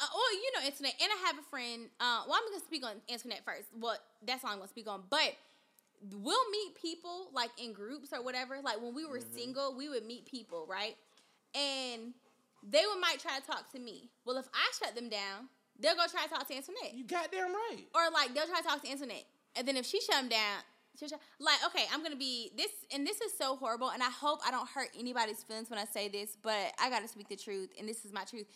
[0.00, 1.88] uh, well, you know Antoinette, and I have a friend.
[2.00, 3.68] Uh, well, I'm gonna speak on Antoinette first.
[3.78, 5.02] Well, that's all I'm gonna speak on.
[5.10, 5.34] But
[6.22, 8.58] we'll meet people like in groups or whatever.
[8.62, 9.34] Like when we were Mm-hmm.
[9.36, 10.96] single, we would meet people, right?
[11.54, 12.14] And
[12.62, 14.08] they would might try to talk to me.
[14.24, 17.52] Well, if I shut them down, they'll go try to talk to Antoinette You goddamn
[17.52, 17.84] right.
[17.94, 19.24] or like they'll try to talk to Antoinette,
[19.56, 20.62] and then if she shut them down,
[21.38, 24.50] like okay, I'm gonna be this, and this is so horrible, and I hope I
[24.50, 27.88] don't hurt anybody's feelings when I say this, but I gotta speak the truth, and
[27.88, 28.46] this is my truth.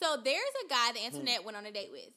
[0.00, 1.46] So there's a guy that Antoinette hmm.
[1.46, 2.10] went on a date with.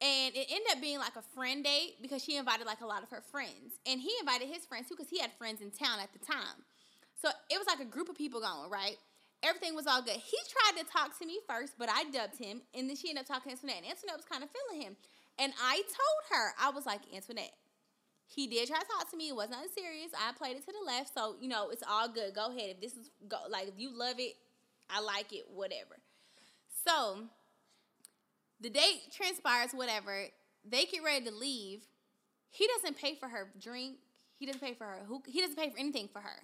[0.00, 3.02] And it ended up being like a friend date because she invited like a lot
[3.02, 3.78] of her friends.
[3.86, 6.60] And he invited his friends too because he had friends in town at the time.
[7.22, 8.96] So it was like a group of people going, right?
[9.42, 10.16] Everything was all good.
[10.16, 12.60] He tried to talk to me first, but I dubbed him.
[12.74, 13.82] And then she ended up talking to Antoinette.
[13.82, 14.96] And Antoinette was kind of feeling him.
[15.38, 17.52] And I told her, I was like, Antoinette,
[18.26, 19.28] he did try to talk to me.
[19.28, 20.10] It wasn't serious.
[20.18, 21.12] I played it to the left.
[21.14, 22.34] So, you know, it's all good.
[22.34, 22.70] Go ahead.
[22.70, 24.34] If this is, go, like, if you love it,
[24.90, 25.96] I like it, whatever.
[26.86, 27.24] So
[28.60, 30.26] the date transpires, whatever.
[30.68, 31.82] They get ready to leave.
[32.50, 33.96] He doesn't pay for her drink.
[34.38, 35.00] He doesn't pay for her.
[35.06, 35.22] Who?
[35.26, 36.42] He doesn't pay for anything for her.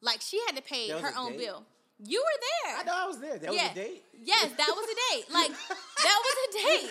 [0.00, 1.38] Like she had to pay her own date?
[1.38, 1.64] bill.
[2.04, 2.76] You were there.
[2.80, 3.38] I know I was there.
[3.38, 3.68] That yeah.
[3.68, 4.02] was a date.
[4.22, 5.24] Yes, that was a date.
[5.32, 5.50] Like
[6.02, 6.90] that was a date.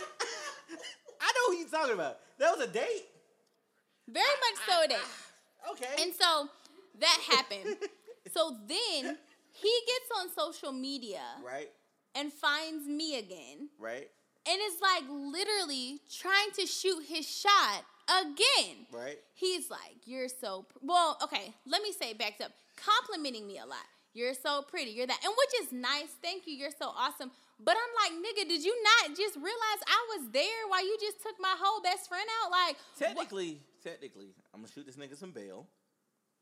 [1.20, 2.18] I know who you're talking about.
[2.38, 3.06] That was a date.
[4.06, 4.98] Very much so a date.
[5.72, 6.02] Okay.
[6.02, 6.48] And so
[7.00, 7.76] that happened.
[8.32, 9.18] so then
[9.52, 11.70] he gets on social media right,
[12.14, 13.68] and finds me again.
[13.78, 14.08] right,
[14.48, 18.86] and is like literally trying to shoot his shot again.
[18.92, 19.18] right.
[19.34, 20.78] He's like, "You're so pr-.
[20.82, 23.84] well." Okay, let me say it back up, complimenting me a lot.
[24.14, 24.92] You're so pretty.
[24.92, 26.14] You're that, and which is nice.
[26.22, 26.54] Thank you.
[26.54, 27.30] You're so awesome.
[27.62, 31.20] But I'm like, nigga, did you not just realize I was there while you just
[31.22, 32.50] took my whole best friend out?
[32.50, 35.66] Like, what- Technically, technically, I'm gonna shoot this nigga some bail.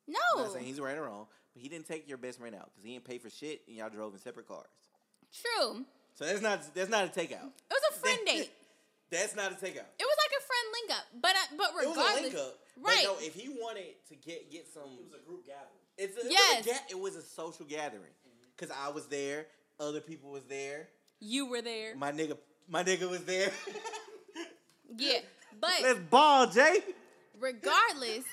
[0.06, 2.54] No, I'm not saying he's right or wrong, but he didn't take your best friend
[2.54, 4.68] out because he didn't pay for shit, and y'all drove in separate cars.
[5.32, 5.84] true.
[6.14, 7.44] So that's not that's not a takeout.
[7.48, 8.50] It was a friend date.
[9.08, 9.86] That's not a takeout.
[10.00, 11.04] It was like a friend link up.
[11.22, 12.58] But I, but It was regardless, a link up.
[12.82, 13.04] right?
[13.06, 15.78] But no, if he wanted to get get some, It was a group gathering.
[15.96, 16.66] it's a, Yes.
[16.66, 18.10] it, was a ga- it was a social gathering
[18.56, 19.46] because I was there,
[19.78, 20.88] other people was there,
[21.20, 21.96] you were there.
[21.96, 22.36] my nigga,
[22.68, 23.50] my nigga was there.
[24.96, 25.18] Yeah,
[25.60, 26.78] but Let's ball, Jay.
[27.38, 28.24] regardless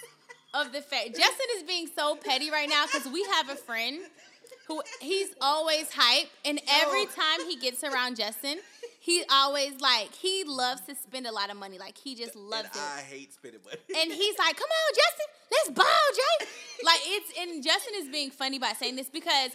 [0.53, 3.99] of the fact Justin is being so petty right now because we have a friend
[4.67, 7.05] who he's always hype and every oh.
[7.05, 8.59] time he gets around Justin,
[8.99, 11.77] he always like he loves to spend a lot of money.
[11.79, 12.81] Like he just loves and it.
[12.81, 13.77] I hate spending money.
[13.89, 16.45] And he's like, "Come on, Justin, let's ball, Jay."
[16.83, 19.51] Like it's and Justin is being funny by saying this because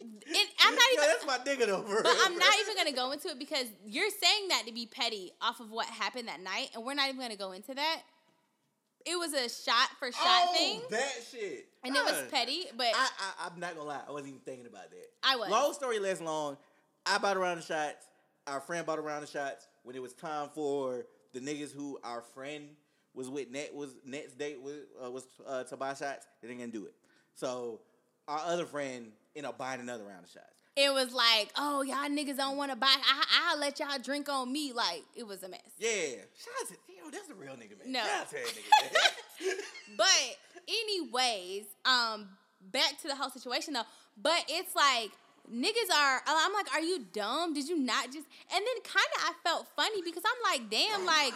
[0.00, 1.08] it, I'm not Yo, even.
[1.08, 2.02] that's my nigga though, bro.
[2.02, 5.32] But I'm not even gonna go into it because you're saying that to be petty
[5.40, 8.02] off of what happened that night, and we're not even gonna go into that.
[9.06, 11.68] It was a shot for shot oh, thing, that shit.
[11.84, 12.64] and it was petty.
[12.76, 14.00] But I, I, I'm not gonna lie.
[14.06, 15.06] I wasn't even thinking about that.
[15.22, 15.50] I was.
[15.50, 16.56] Long story less long.
[17.06, 18.06] I bought around the shots.
[18.46, 19.68] Our friend bought around the shots.
[19.82, 22.68] When it was time for the niggas who our friend
[23.14, 26.26] was with, net was next date was uh, was uh, to buy shots.
[26.42, 26.94] They didn't do it.
[27.34, 27.80] So
[28.28, 30.46] our other friend ended up buying another round of shots.
[30.76, 32.88] it was like, oh y'all niggas don't want to buy.
[32.88, 34.72] I, I'll let y'all drink on me.
[34.72, 35.60] Like it was a mess.
[35.78, 36.78] Yeah, shots.
[36.88, 37.92] Yo, that's a real nigga, man.
[37.92, 38.02] No.
[38.30, 38.96] To nigga.
[39.96, 40.36] But
[40.68, 42.28] anyways, um,
[42.72, 43.82] back to the whole situation though.
[44.20, 45.10] But it's like
[45.52, 46.20] niggas are.
[46.26, 47.54] I'm like, are you dumb?
[47.54, 48.26] Did you not just?
[48.54, 51.34] And then kind of I felt funny because I'm like, damn, like.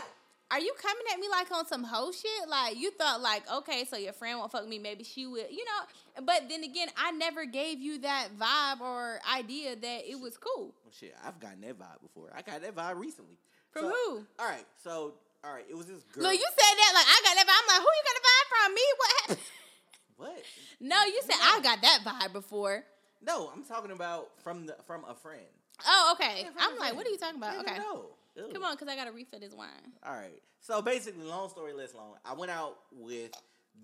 [0.51, 2.49] Are you coming at me like on some hoe shit?
[2.49, 5.65] Like you thought like, okay, so your friend won't fuck me, maybe she will, you
[5.65, 6.23] know.
[6.25, 10.75] But then again, I never gave you that vibe or idea that it was cool.
[10.85, 12.31] Well, shit, I've gotten that vibe before.
[12.37, 13.39] I got that vibe recently.
[13.73, 14.27] From So- who?
[14.39, 16.25] All right, so all right, it was this girl.
[16.25, 17.61] Look, you said that like I got that vibe.
[17.61, 18.75] I'm like, who you got a vibe from?
[18.75, 18.83] Me?
[18.97, 19.39] What happened?
[20.17, 20.43] what?
[20.81, 22.85] No, you said I got that vibe before.
[23.27, 25.41] No, I'm talking about from the from a friend.
[25.87, 26.43] Oh, okay.
[26.43, 26.97] Yeah, I'm like, friend.
[26.97, 27.55] what are you talking about?
[27.55, 27.79] Nigga, Okay.
[27.79, 28.07] No.
[28.37, 28.49] Ew.
[28.53, 29.69] Come on, because I got to refill this wine.
[30.05, 30.43] All right.
[30.61, 32.15] So basically, long story less long.
[32.25, 33.31] I went out with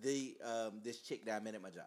[0.02, 1.84] the um, this chick that I met at my job.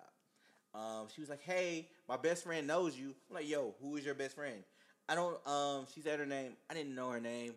[0.73, 4.05] Um, she was like, "Hey, my best friend knows you." I'm like, "Yo, who is
[4.05, 4.63] your best friend?"
[5.09, 5.45] I don't.
[5.47, 6.53] Um, she said her name.
[6.69, 7.53] I didn't know her name.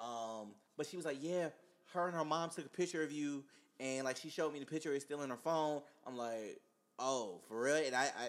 [0.00, 1.50] Um, but she was like, yeah,
[1.92, 3.44] her and her mom took a picture of you,
[3.78, 4.92] and like she showed me the picture.
[4.92, 5.82] It's still in her phone.
[6.06, 6.60] I'm like,
[6.98, 7.76] oh, for real?
[7.76, 8.28] And I, I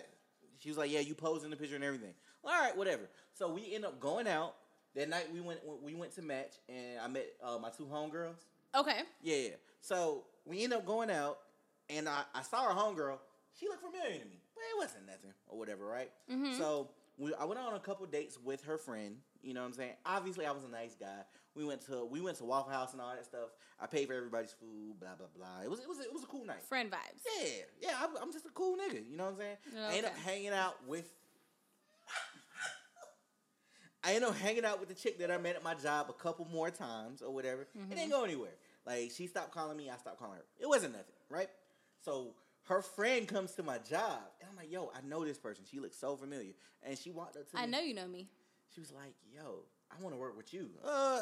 [0.60, 2.14] she was like, yeah, you posed in the picture and everything.
[2.44, 3.04] All right, whatever.
[3.34, 4.56] So we end up going out.
[4.96, 8.40] That night we went we went to match, and I met uh, my two homegirls.
[8.76, 9.02] Okay.
[9.22, 9.50] Yeah.
[9.82, 11.38] So we end up going out,
[11.90, 13.18] and I, I saw her homegirl.
[13.58, 16.12] She looked familiar to me, but it wasn't nothing or whatever, right?
[16.30, 16.58] Mhm.
[16.58, 19.18] So we, I went on a couple dates with her friend.
[19.42, 19.94] You know what I'm saying?
[20.06, 21.24] Obviously, I was a nice guy.
[21.56, 23.50] We went to we went to Waffle House and all that stuff.
[23.80, 25.00] I paid for everybody's food.
[25.00, 25.64] Blah blah blah.
[25.64, 26.64] It was it was it was a cool night.
[26.64, 27.22] Friend vibes.
[27.42, 27.50] Yeah,
[27.82, 27.96] yeah.
[28.02, 29.04] I'm, I'm just a cool nigga.
[29.10, 29.58] You know what I'm saying?
[29.90, 31.10] I end up hanging out with.
[34.04, 36.14] I end up hanging out with the chick that I met at my job a
[36.14, 37.68] couple more times or whatever.
[37.76, 38.56] It didn't go anywhere.
[38.86, 40.46] Like she stopped calling me, I stopped calling her.
[40.60, 41.50] It wasn't nothing, right?
[42.04, 42.34] So
[42.68, 45.66] her friend comes to my job, and I'm like, "Yo, I know this person.
[45.70, 47.62] She looks so familiar." And she walked up to me.
[47.62, 48.28] I know you know me.
[48.74, 51.22] She was like, "Yo, I want to work with you." Uh,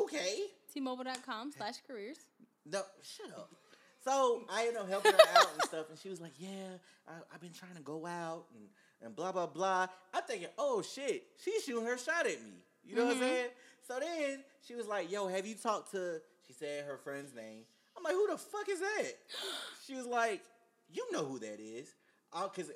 [0.00, 0.38] okay.
[0.72, 2.18] T-Mobile.com slash careers.
[2.66, 3.50] No, shut up.
[4.04, 6.48] So I ended up helping her out and stuff, and she was like, "Yeah,
[7.08, 8.68] I, I've been trying to go out and,
[9.02, 12.52] and blah blah blah." I'm thinking, "Oh shit, she's shooting her shot at me."
[12.84, 13.28] You know what I'm Mhm.
[13.28, 13.50] saying?
[13.88, 17.64] So then she was like, "Yo, have you talked to?" She said her friend's name.
[17.96, 19.12] I'm like, "Who the fuck is that?"
[19.86, 20.42] She was like,
[20.92, 21.88] "You know who that is?"
[22.32, 22.70] Because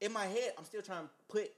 [0.00, 1.52] in my head, I'm still trying to put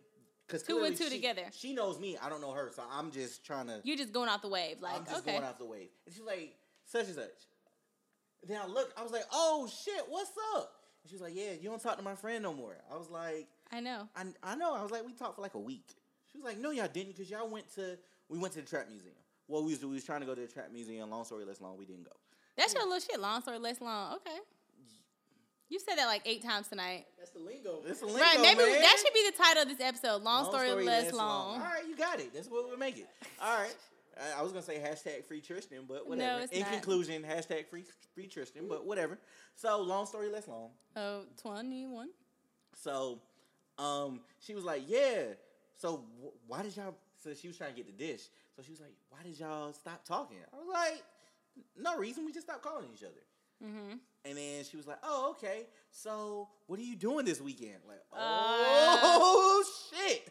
[0.46, 1.44] because Two and two together.
[1.52, 2.18] She knows me.
[2.20, 3.80] I don't know her, so I'm just trying to.
[3.84, 4.82] You're just going off the wave.
[4.82, 5.32] like I'm just okay.
[5.32, 5.88] going off the wave.
[6.04, 7.46] And she's like, such and such.
[8.46, 10.72] Then I looked, I was like, oh shit, what's up?
[11.02, 12.76] And she was like, yeah, you don't talk to my friend no more.
[12.92, 14.08] I was like, I know.
[14.16, 14.74] I, I know.
[14.74, 15.94] I was like, we talked for like a week.
[16.30, 18.88] She was like, no, y'all didn't, because y'all went to, we went to the trap
[18.88, 19.14] museum.
[19.48, 21.10] Well, we was, we was trying to go to the trap museum.
[21.10, 22.12] Long story less long, we didn't go.
[22.56, 23.18] That's your little shit.
[23.20, 24.14] Long story less long.
[24.16, 24.38] Okay.
[25.68, 27.06] You said that like eight times tonight.
[27.16, 27.78] That's the lingo.
[27.86, 28.40] It's a lingo, right.
[28.40, 28.80] Maybe man.
[28.80, 30.22] that should be the title of this episode.
[30.22, 31.60] Long, story, less long.
[31.60, 32.34] All right, you got it.
[32.34, 33.06] That's what we'll make it.
[33.40, 33.74] All right.
[34.38, 36.42] I, was gonna say hashtag free Tristan, but No, whatever.
[36.42, 36.72] it's In not.
[36.72, 39.18] conclusion, hashtag free free Tristan, but whatever.
[39.54, 40.70] So long story less long.
[40.96, 42.08] Oh, 21.
[42.74, 43.20] So,
[43.78, 45.34] um, she was like, "Yeah."
[45.76, 46.94] So wh- why did y'all?
[47.22, 48.22] So she was trying to get the dish.
[48.56, 51.02] So she was like, "Why did y'all stop talking?" I was like,
[51.78, 52.24] "No reason.
[52.26, 53.22] We just stopped calling each other."
[53.64, 53.96] Mm-hmm.
[54.24, 55.66] And then she was like, "Oh, okay.
[55.90, 58.16] So what are you doing this weekend?" Like, Uh.
[59.02, 60.28] oh shit.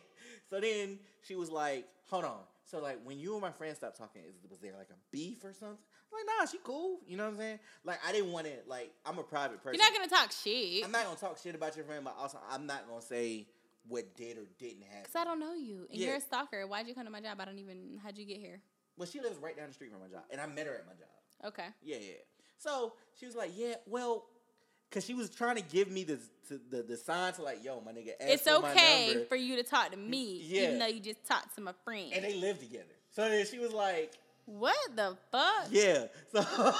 [0.50, 2.40] So then she was like, "Hold on."
[2.70, 5.44] So like, when you and my friend stopped talking, is was there like a beef
[5.44, 5.78] or something?
[5.78, 7.00] I'm like, nah, she cool.
[7.08, 7.60] You know what I'm saying?
[7.84, 8.54] Like, I didn't want to.
[8.68, 9.80] Like, I'm a private person.
[9.80, 10.86] You're not gonna talk shit.
[10.86, 13.48] I'm not gonna talk shit about your friend, but also I'm not gonna say
[13.88, 15.06] what did or didn't happen.
[15.12, 16.08] Cause I don't know you, and Yeah.
[16.08, 16.68] you're a stalker.
[16.68, 17.40] Why'd you come to my job?
[17.42, 18.00] I don't even.
[18.04, 18.62] How'd you get here?
[18.98, 20.86] Well, she lives right down the street from my job, and I met her at
[20.86, 21.10] my job.
[21.54, 21.68] Okay.
[21.82, 22.14] Yeah, yeah.
[22.58, 24.28] So she was like, "Yeah, well,"
[24.90, 26.20] because she was trying to give me the
[26.72, 29.36] the the sign to like, "Yo, my nigga, ask it's for my okay number," for
[29.36, 30.64] you to talk to me, Yeah.
[30.64, 32.12] even though you just talked to my friend.
[32.14, 32.86] and they live together.
[33.12, 34.14] So then she was like,
[34.46, 35.68] what the fuck?
[35.70, 36.74] "Yeah." So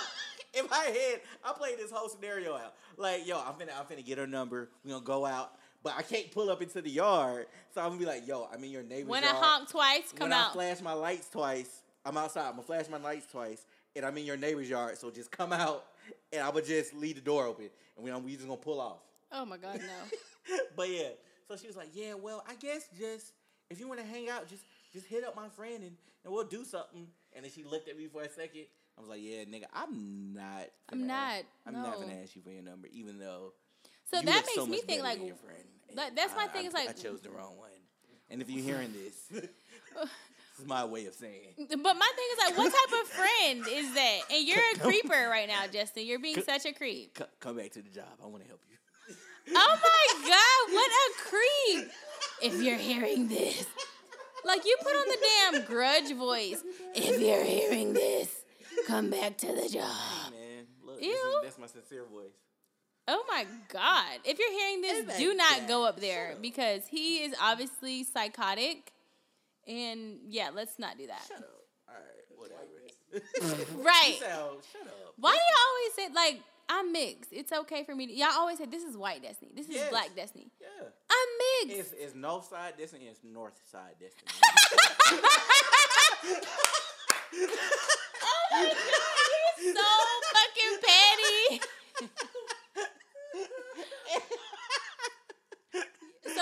[0.56, 2.74] in my head, I played this whole scenario out.
[2.98, 4.70] Like, "Yo, I'm finna I'm finna get her number.
[4.84, 5.54] We gonna go out."
[5.84, 8.62] But I can't pull up into the yard, so I'm gonna be like, "Yo, I'm
[8.64, 10.50] in your neighbor's When I honk twice, come when out.
[10.50, 12.48] I flash my lights twice, I'm outside.
[12.48, 14.98] I'm gonna flash my lights twice, and I'm in your neighbor's yard.
[14.98, 15.86] So just come out,
[16.34, 19.00] and I would just leave the door open, and we we just gonna pull off.
[19.32, 20.58] oh my god, no.
[20.76, 21.10] but yeah,
[21.48, 23.34] so she was like, "Yeah, well, I guess just
[23.70, 26.46] if you want to hang out, just just hit up my friend, and, and we'll
[26.46, 28.66] do something." And then she looked at me for a second.
[28.98, 30.68] I was like, "Yeah, nigga, I'm not.
[30.92, 33.54] I'm not, ask- I'm not gonna ask you for your number, even though."
[34.12, 35.64] So that makes so me think like than your friend.
[35.96, 37.70] that- that's my I- thing, is, like- I chose the wrong one.
[38.32, 39.44] And if you're hearing this,
[40.66, 41.56] my way of saying.
[41.58, 44.20] But my thing is like, what type of friend is that?
[44.32, 46.06] And you're a creeper right now, Justin.
[46.06, 47.18] You're being such a creep.
[47.18, 48.06] C- come back to the job.
[48.24, 49.16] I want to help you.
[49.56, 51.92] Oh my god, what a creep!
[52.42, 53.66] If you're hearing this,
[54.46, 55.18] like you put on the
[55.58, 56.62] damn grudge voice.
[56.96, 58.30] If you're hearing this,
[58.88, 60.32] come back to the job.
[60.32, 61.10] Man, look, Ew.
[61.12, 62.32] is, that's my sincere voice.
[63.08, 64.20] Oh my god!
[64.24, 68.94] If you're hearing this, do not go up there because he is obviously psychotic.
[69.70, 71.22] And yeah, let's not do that.
[71.28, 71.46] Shut up.
[71.88, 72.66] All right, whatever.
[73.84, 74.18] Right.
[74.20, 75.14] You oh, shut up.
[75.18, 77.32] Why do you always say like I'm mixed?
[77.32, 78.08] It's okay for me.
[78.08, 79.52] To, y'all always say this is white destiny.
[79.56, 79.90] This is Yes.
[79.90, 80.52] black destiny.
[80.62, 80.68] Yeah.
[81.10, 81.94] I'm mixed.
[81.94, 83.06] It's, it's north side destiny.
[83.06, 84.32] It's north side destiny.
[88.22, 88.76] oh my god,
[89.62, 89.90] you're so
[90.34, 91.62] fucking petty.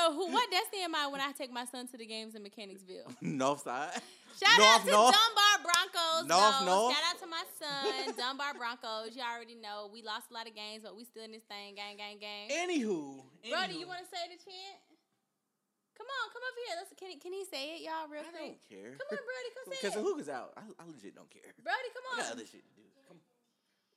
[0.07, 0.31] So who?
[0.31, 3.11] What destiny am I when I take my son to the games in Mechanicsville?
[3.21, 3.91] north side.
[4.39, 5.15] Shout north, out to north.
[5.17, 6.23] Dunbar Broncos.
[6.29, 6.93] North, north.
[6.93, 9.17] Shout out to my son, Dunbar Broncos.
[9.17, 11.73] You already know we lost a lot of games, but we still in this thing.
[11.75, 12.53] Gang, gang, gang.
[12.53, 13.25] Anywho.
[13.49, 13.79] Brody, anywho.
[13.81, 14.79] you want to say the chant?
[15.97, 16.75] Come on, come over here.
[16.77, 18.61] Let's, can, he, can he say it, y'all, real I quick?
[18.61, 18.93] don't care.
[19.01, 19.81] Come on, Brody, come say it.
[19.81, 20.53] Because the hookah's out.
[20.53, 21.49] I, I legit don't care.
[21.57, 22.17] Brody, come I on.
[22.21, 22.85] got other shit to do.
[23.09, 23.17] Come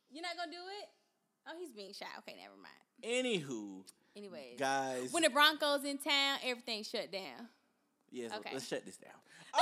[0.08, 0.88] You're not gonna do it?
[1.44, 2.08] Oh, he's being shy.
[2.24, 2.80] Okay, never mind.
[3.04, 3.84] Anywho,
[4.16, 5.12] Anyways, guys.
[5.12, 7.48] when the Broncos in town, everything shut down.
[8.10, 8.50] yes, Okay.
[8.52, 9.12] let's shut this down.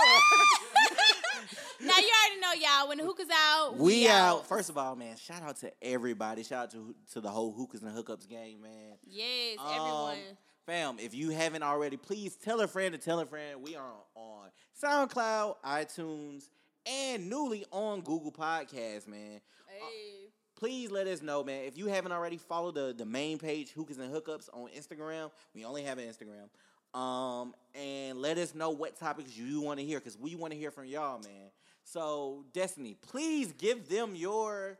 [1.80, 2.88] Now you already know, y'all.
[2.88, 4.46] When the hookah's out, We out.
[4.48, 6.42] First of all, man, shout out to everybody.
[6.42, 8.96] Shout out to to the whole hookahs and hookups gang, man.
[9.06, 10.18] Yes, Um, everyone.
[10.66, 13.62] Fam, if you haven't already, please tell a friend to tell a friend.
[13.62, 14.50] We are on
[14.82, 16.48] SoundCloud, iTunes,
[16.84, 19.40] and newly on Google Podcasts, man.
[19.68, 20.27] Hey.
[20.58, 21.64] Please let us know, man.
[21.66, 25.64] If you haven't already followed the, the main page, Hookahs and Hookups, on Instagram, we
[25.64, 26.98] only have an Instagram.
[26.98, 30.58] Um, and let us know what topics you want to hear, because we want to
[30.58, 31.50] hear from y'all, man.
[31.84, 34.78] So, Destiny, please give them your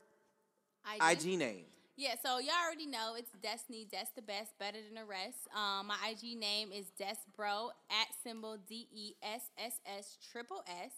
[0.96, 1.26] IG?
[1.26, 1.64] IG name.
[1.96, 3.86] Yeah, so y'all already know it's Destiny.
[3.92, 5.36] That's the best, better than the rest.
[5.54, 10.90] Um, my IG name is Desbro at symbol D E S S S triple S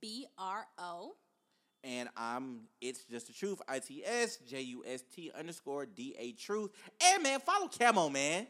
[0.00, 1.14] B R O.
[1.84, 3.60] And I'm it's just the truth.
[3.68, 6.70] I T S J U S T underscore D A truth.
[7.02, 8.46] And man, follow Camo, man.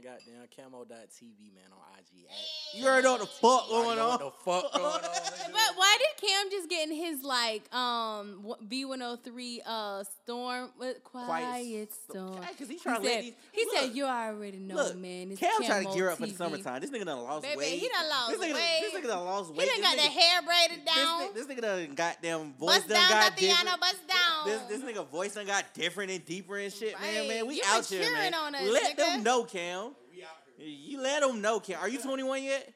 [0.00, 0.16] Hey, man,
[0.48, 2.26] goddamn camo.tv, man, on IG.
[2.74, 4.08] You already know what the fuck going on.
[4.08, 5.00] What the fuck going on?
[5.02, 10.04] But why did Cam just get in his like um B one hundred three uh
[10.22, 12.40] storm what quiet, storm?
[12.50, 13.32] Because he He to said, these.
[13.52, 15.30] he look, said you already know, Look, man.
[15.32, 16.80] It's Cam trying to gear up for the summertime.
[16.80, 17.78] This nigga done lost Baby, weight.
[17.80, 18.78] he done lost this nigga, weight.
[18.82, 19.60] This nigga done lost weight.
[19.60, 21.20] He done This got the hair braided down.
[21.22, 23.80] ni- this nigga done goddamn voice bust done down, got Tatiana, different.
[23.80, 24.46] bust down.
[24.46, 27.18] This this nigga voice done got different and deeper and shit, man.
[27.20, 27.28] Right.
[27.28, 28.34] Man, we You out here, man.
[28.34, 28.96] on us, let nigga.
[28.96, 29.87] them know, Cam.
[30.58, 31.78] You let them know, Cam.
[31.80, 32.72] Are you 21 yet?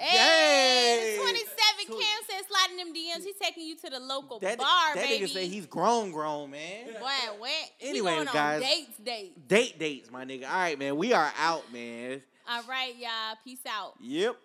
[0.00, 1.16] Hey, Yay!
[1.16, 1.48] the 27
[1.88, 3.24] So- Cam said sliding them DMs.
[3.24, 5.24] He's taking you to the local That, bar, that baby.
[5.26, 6.92] nigga say he's grown, grown, man.
[6.92, 7.50] Boy, what?
[7.78, 8.62] He Anyways, going on guys.
[8.62, 9.40] dates, dates.
[9.48, 10.44] Date dates, my nigga.
[10.48, 10.96] All right, man.
[10.96, 12.22] We are out, man.
[12.48, 13.36] All right, y'all.
[13.44, 13.94] Peace out.
[14.00, 14.36] Yep.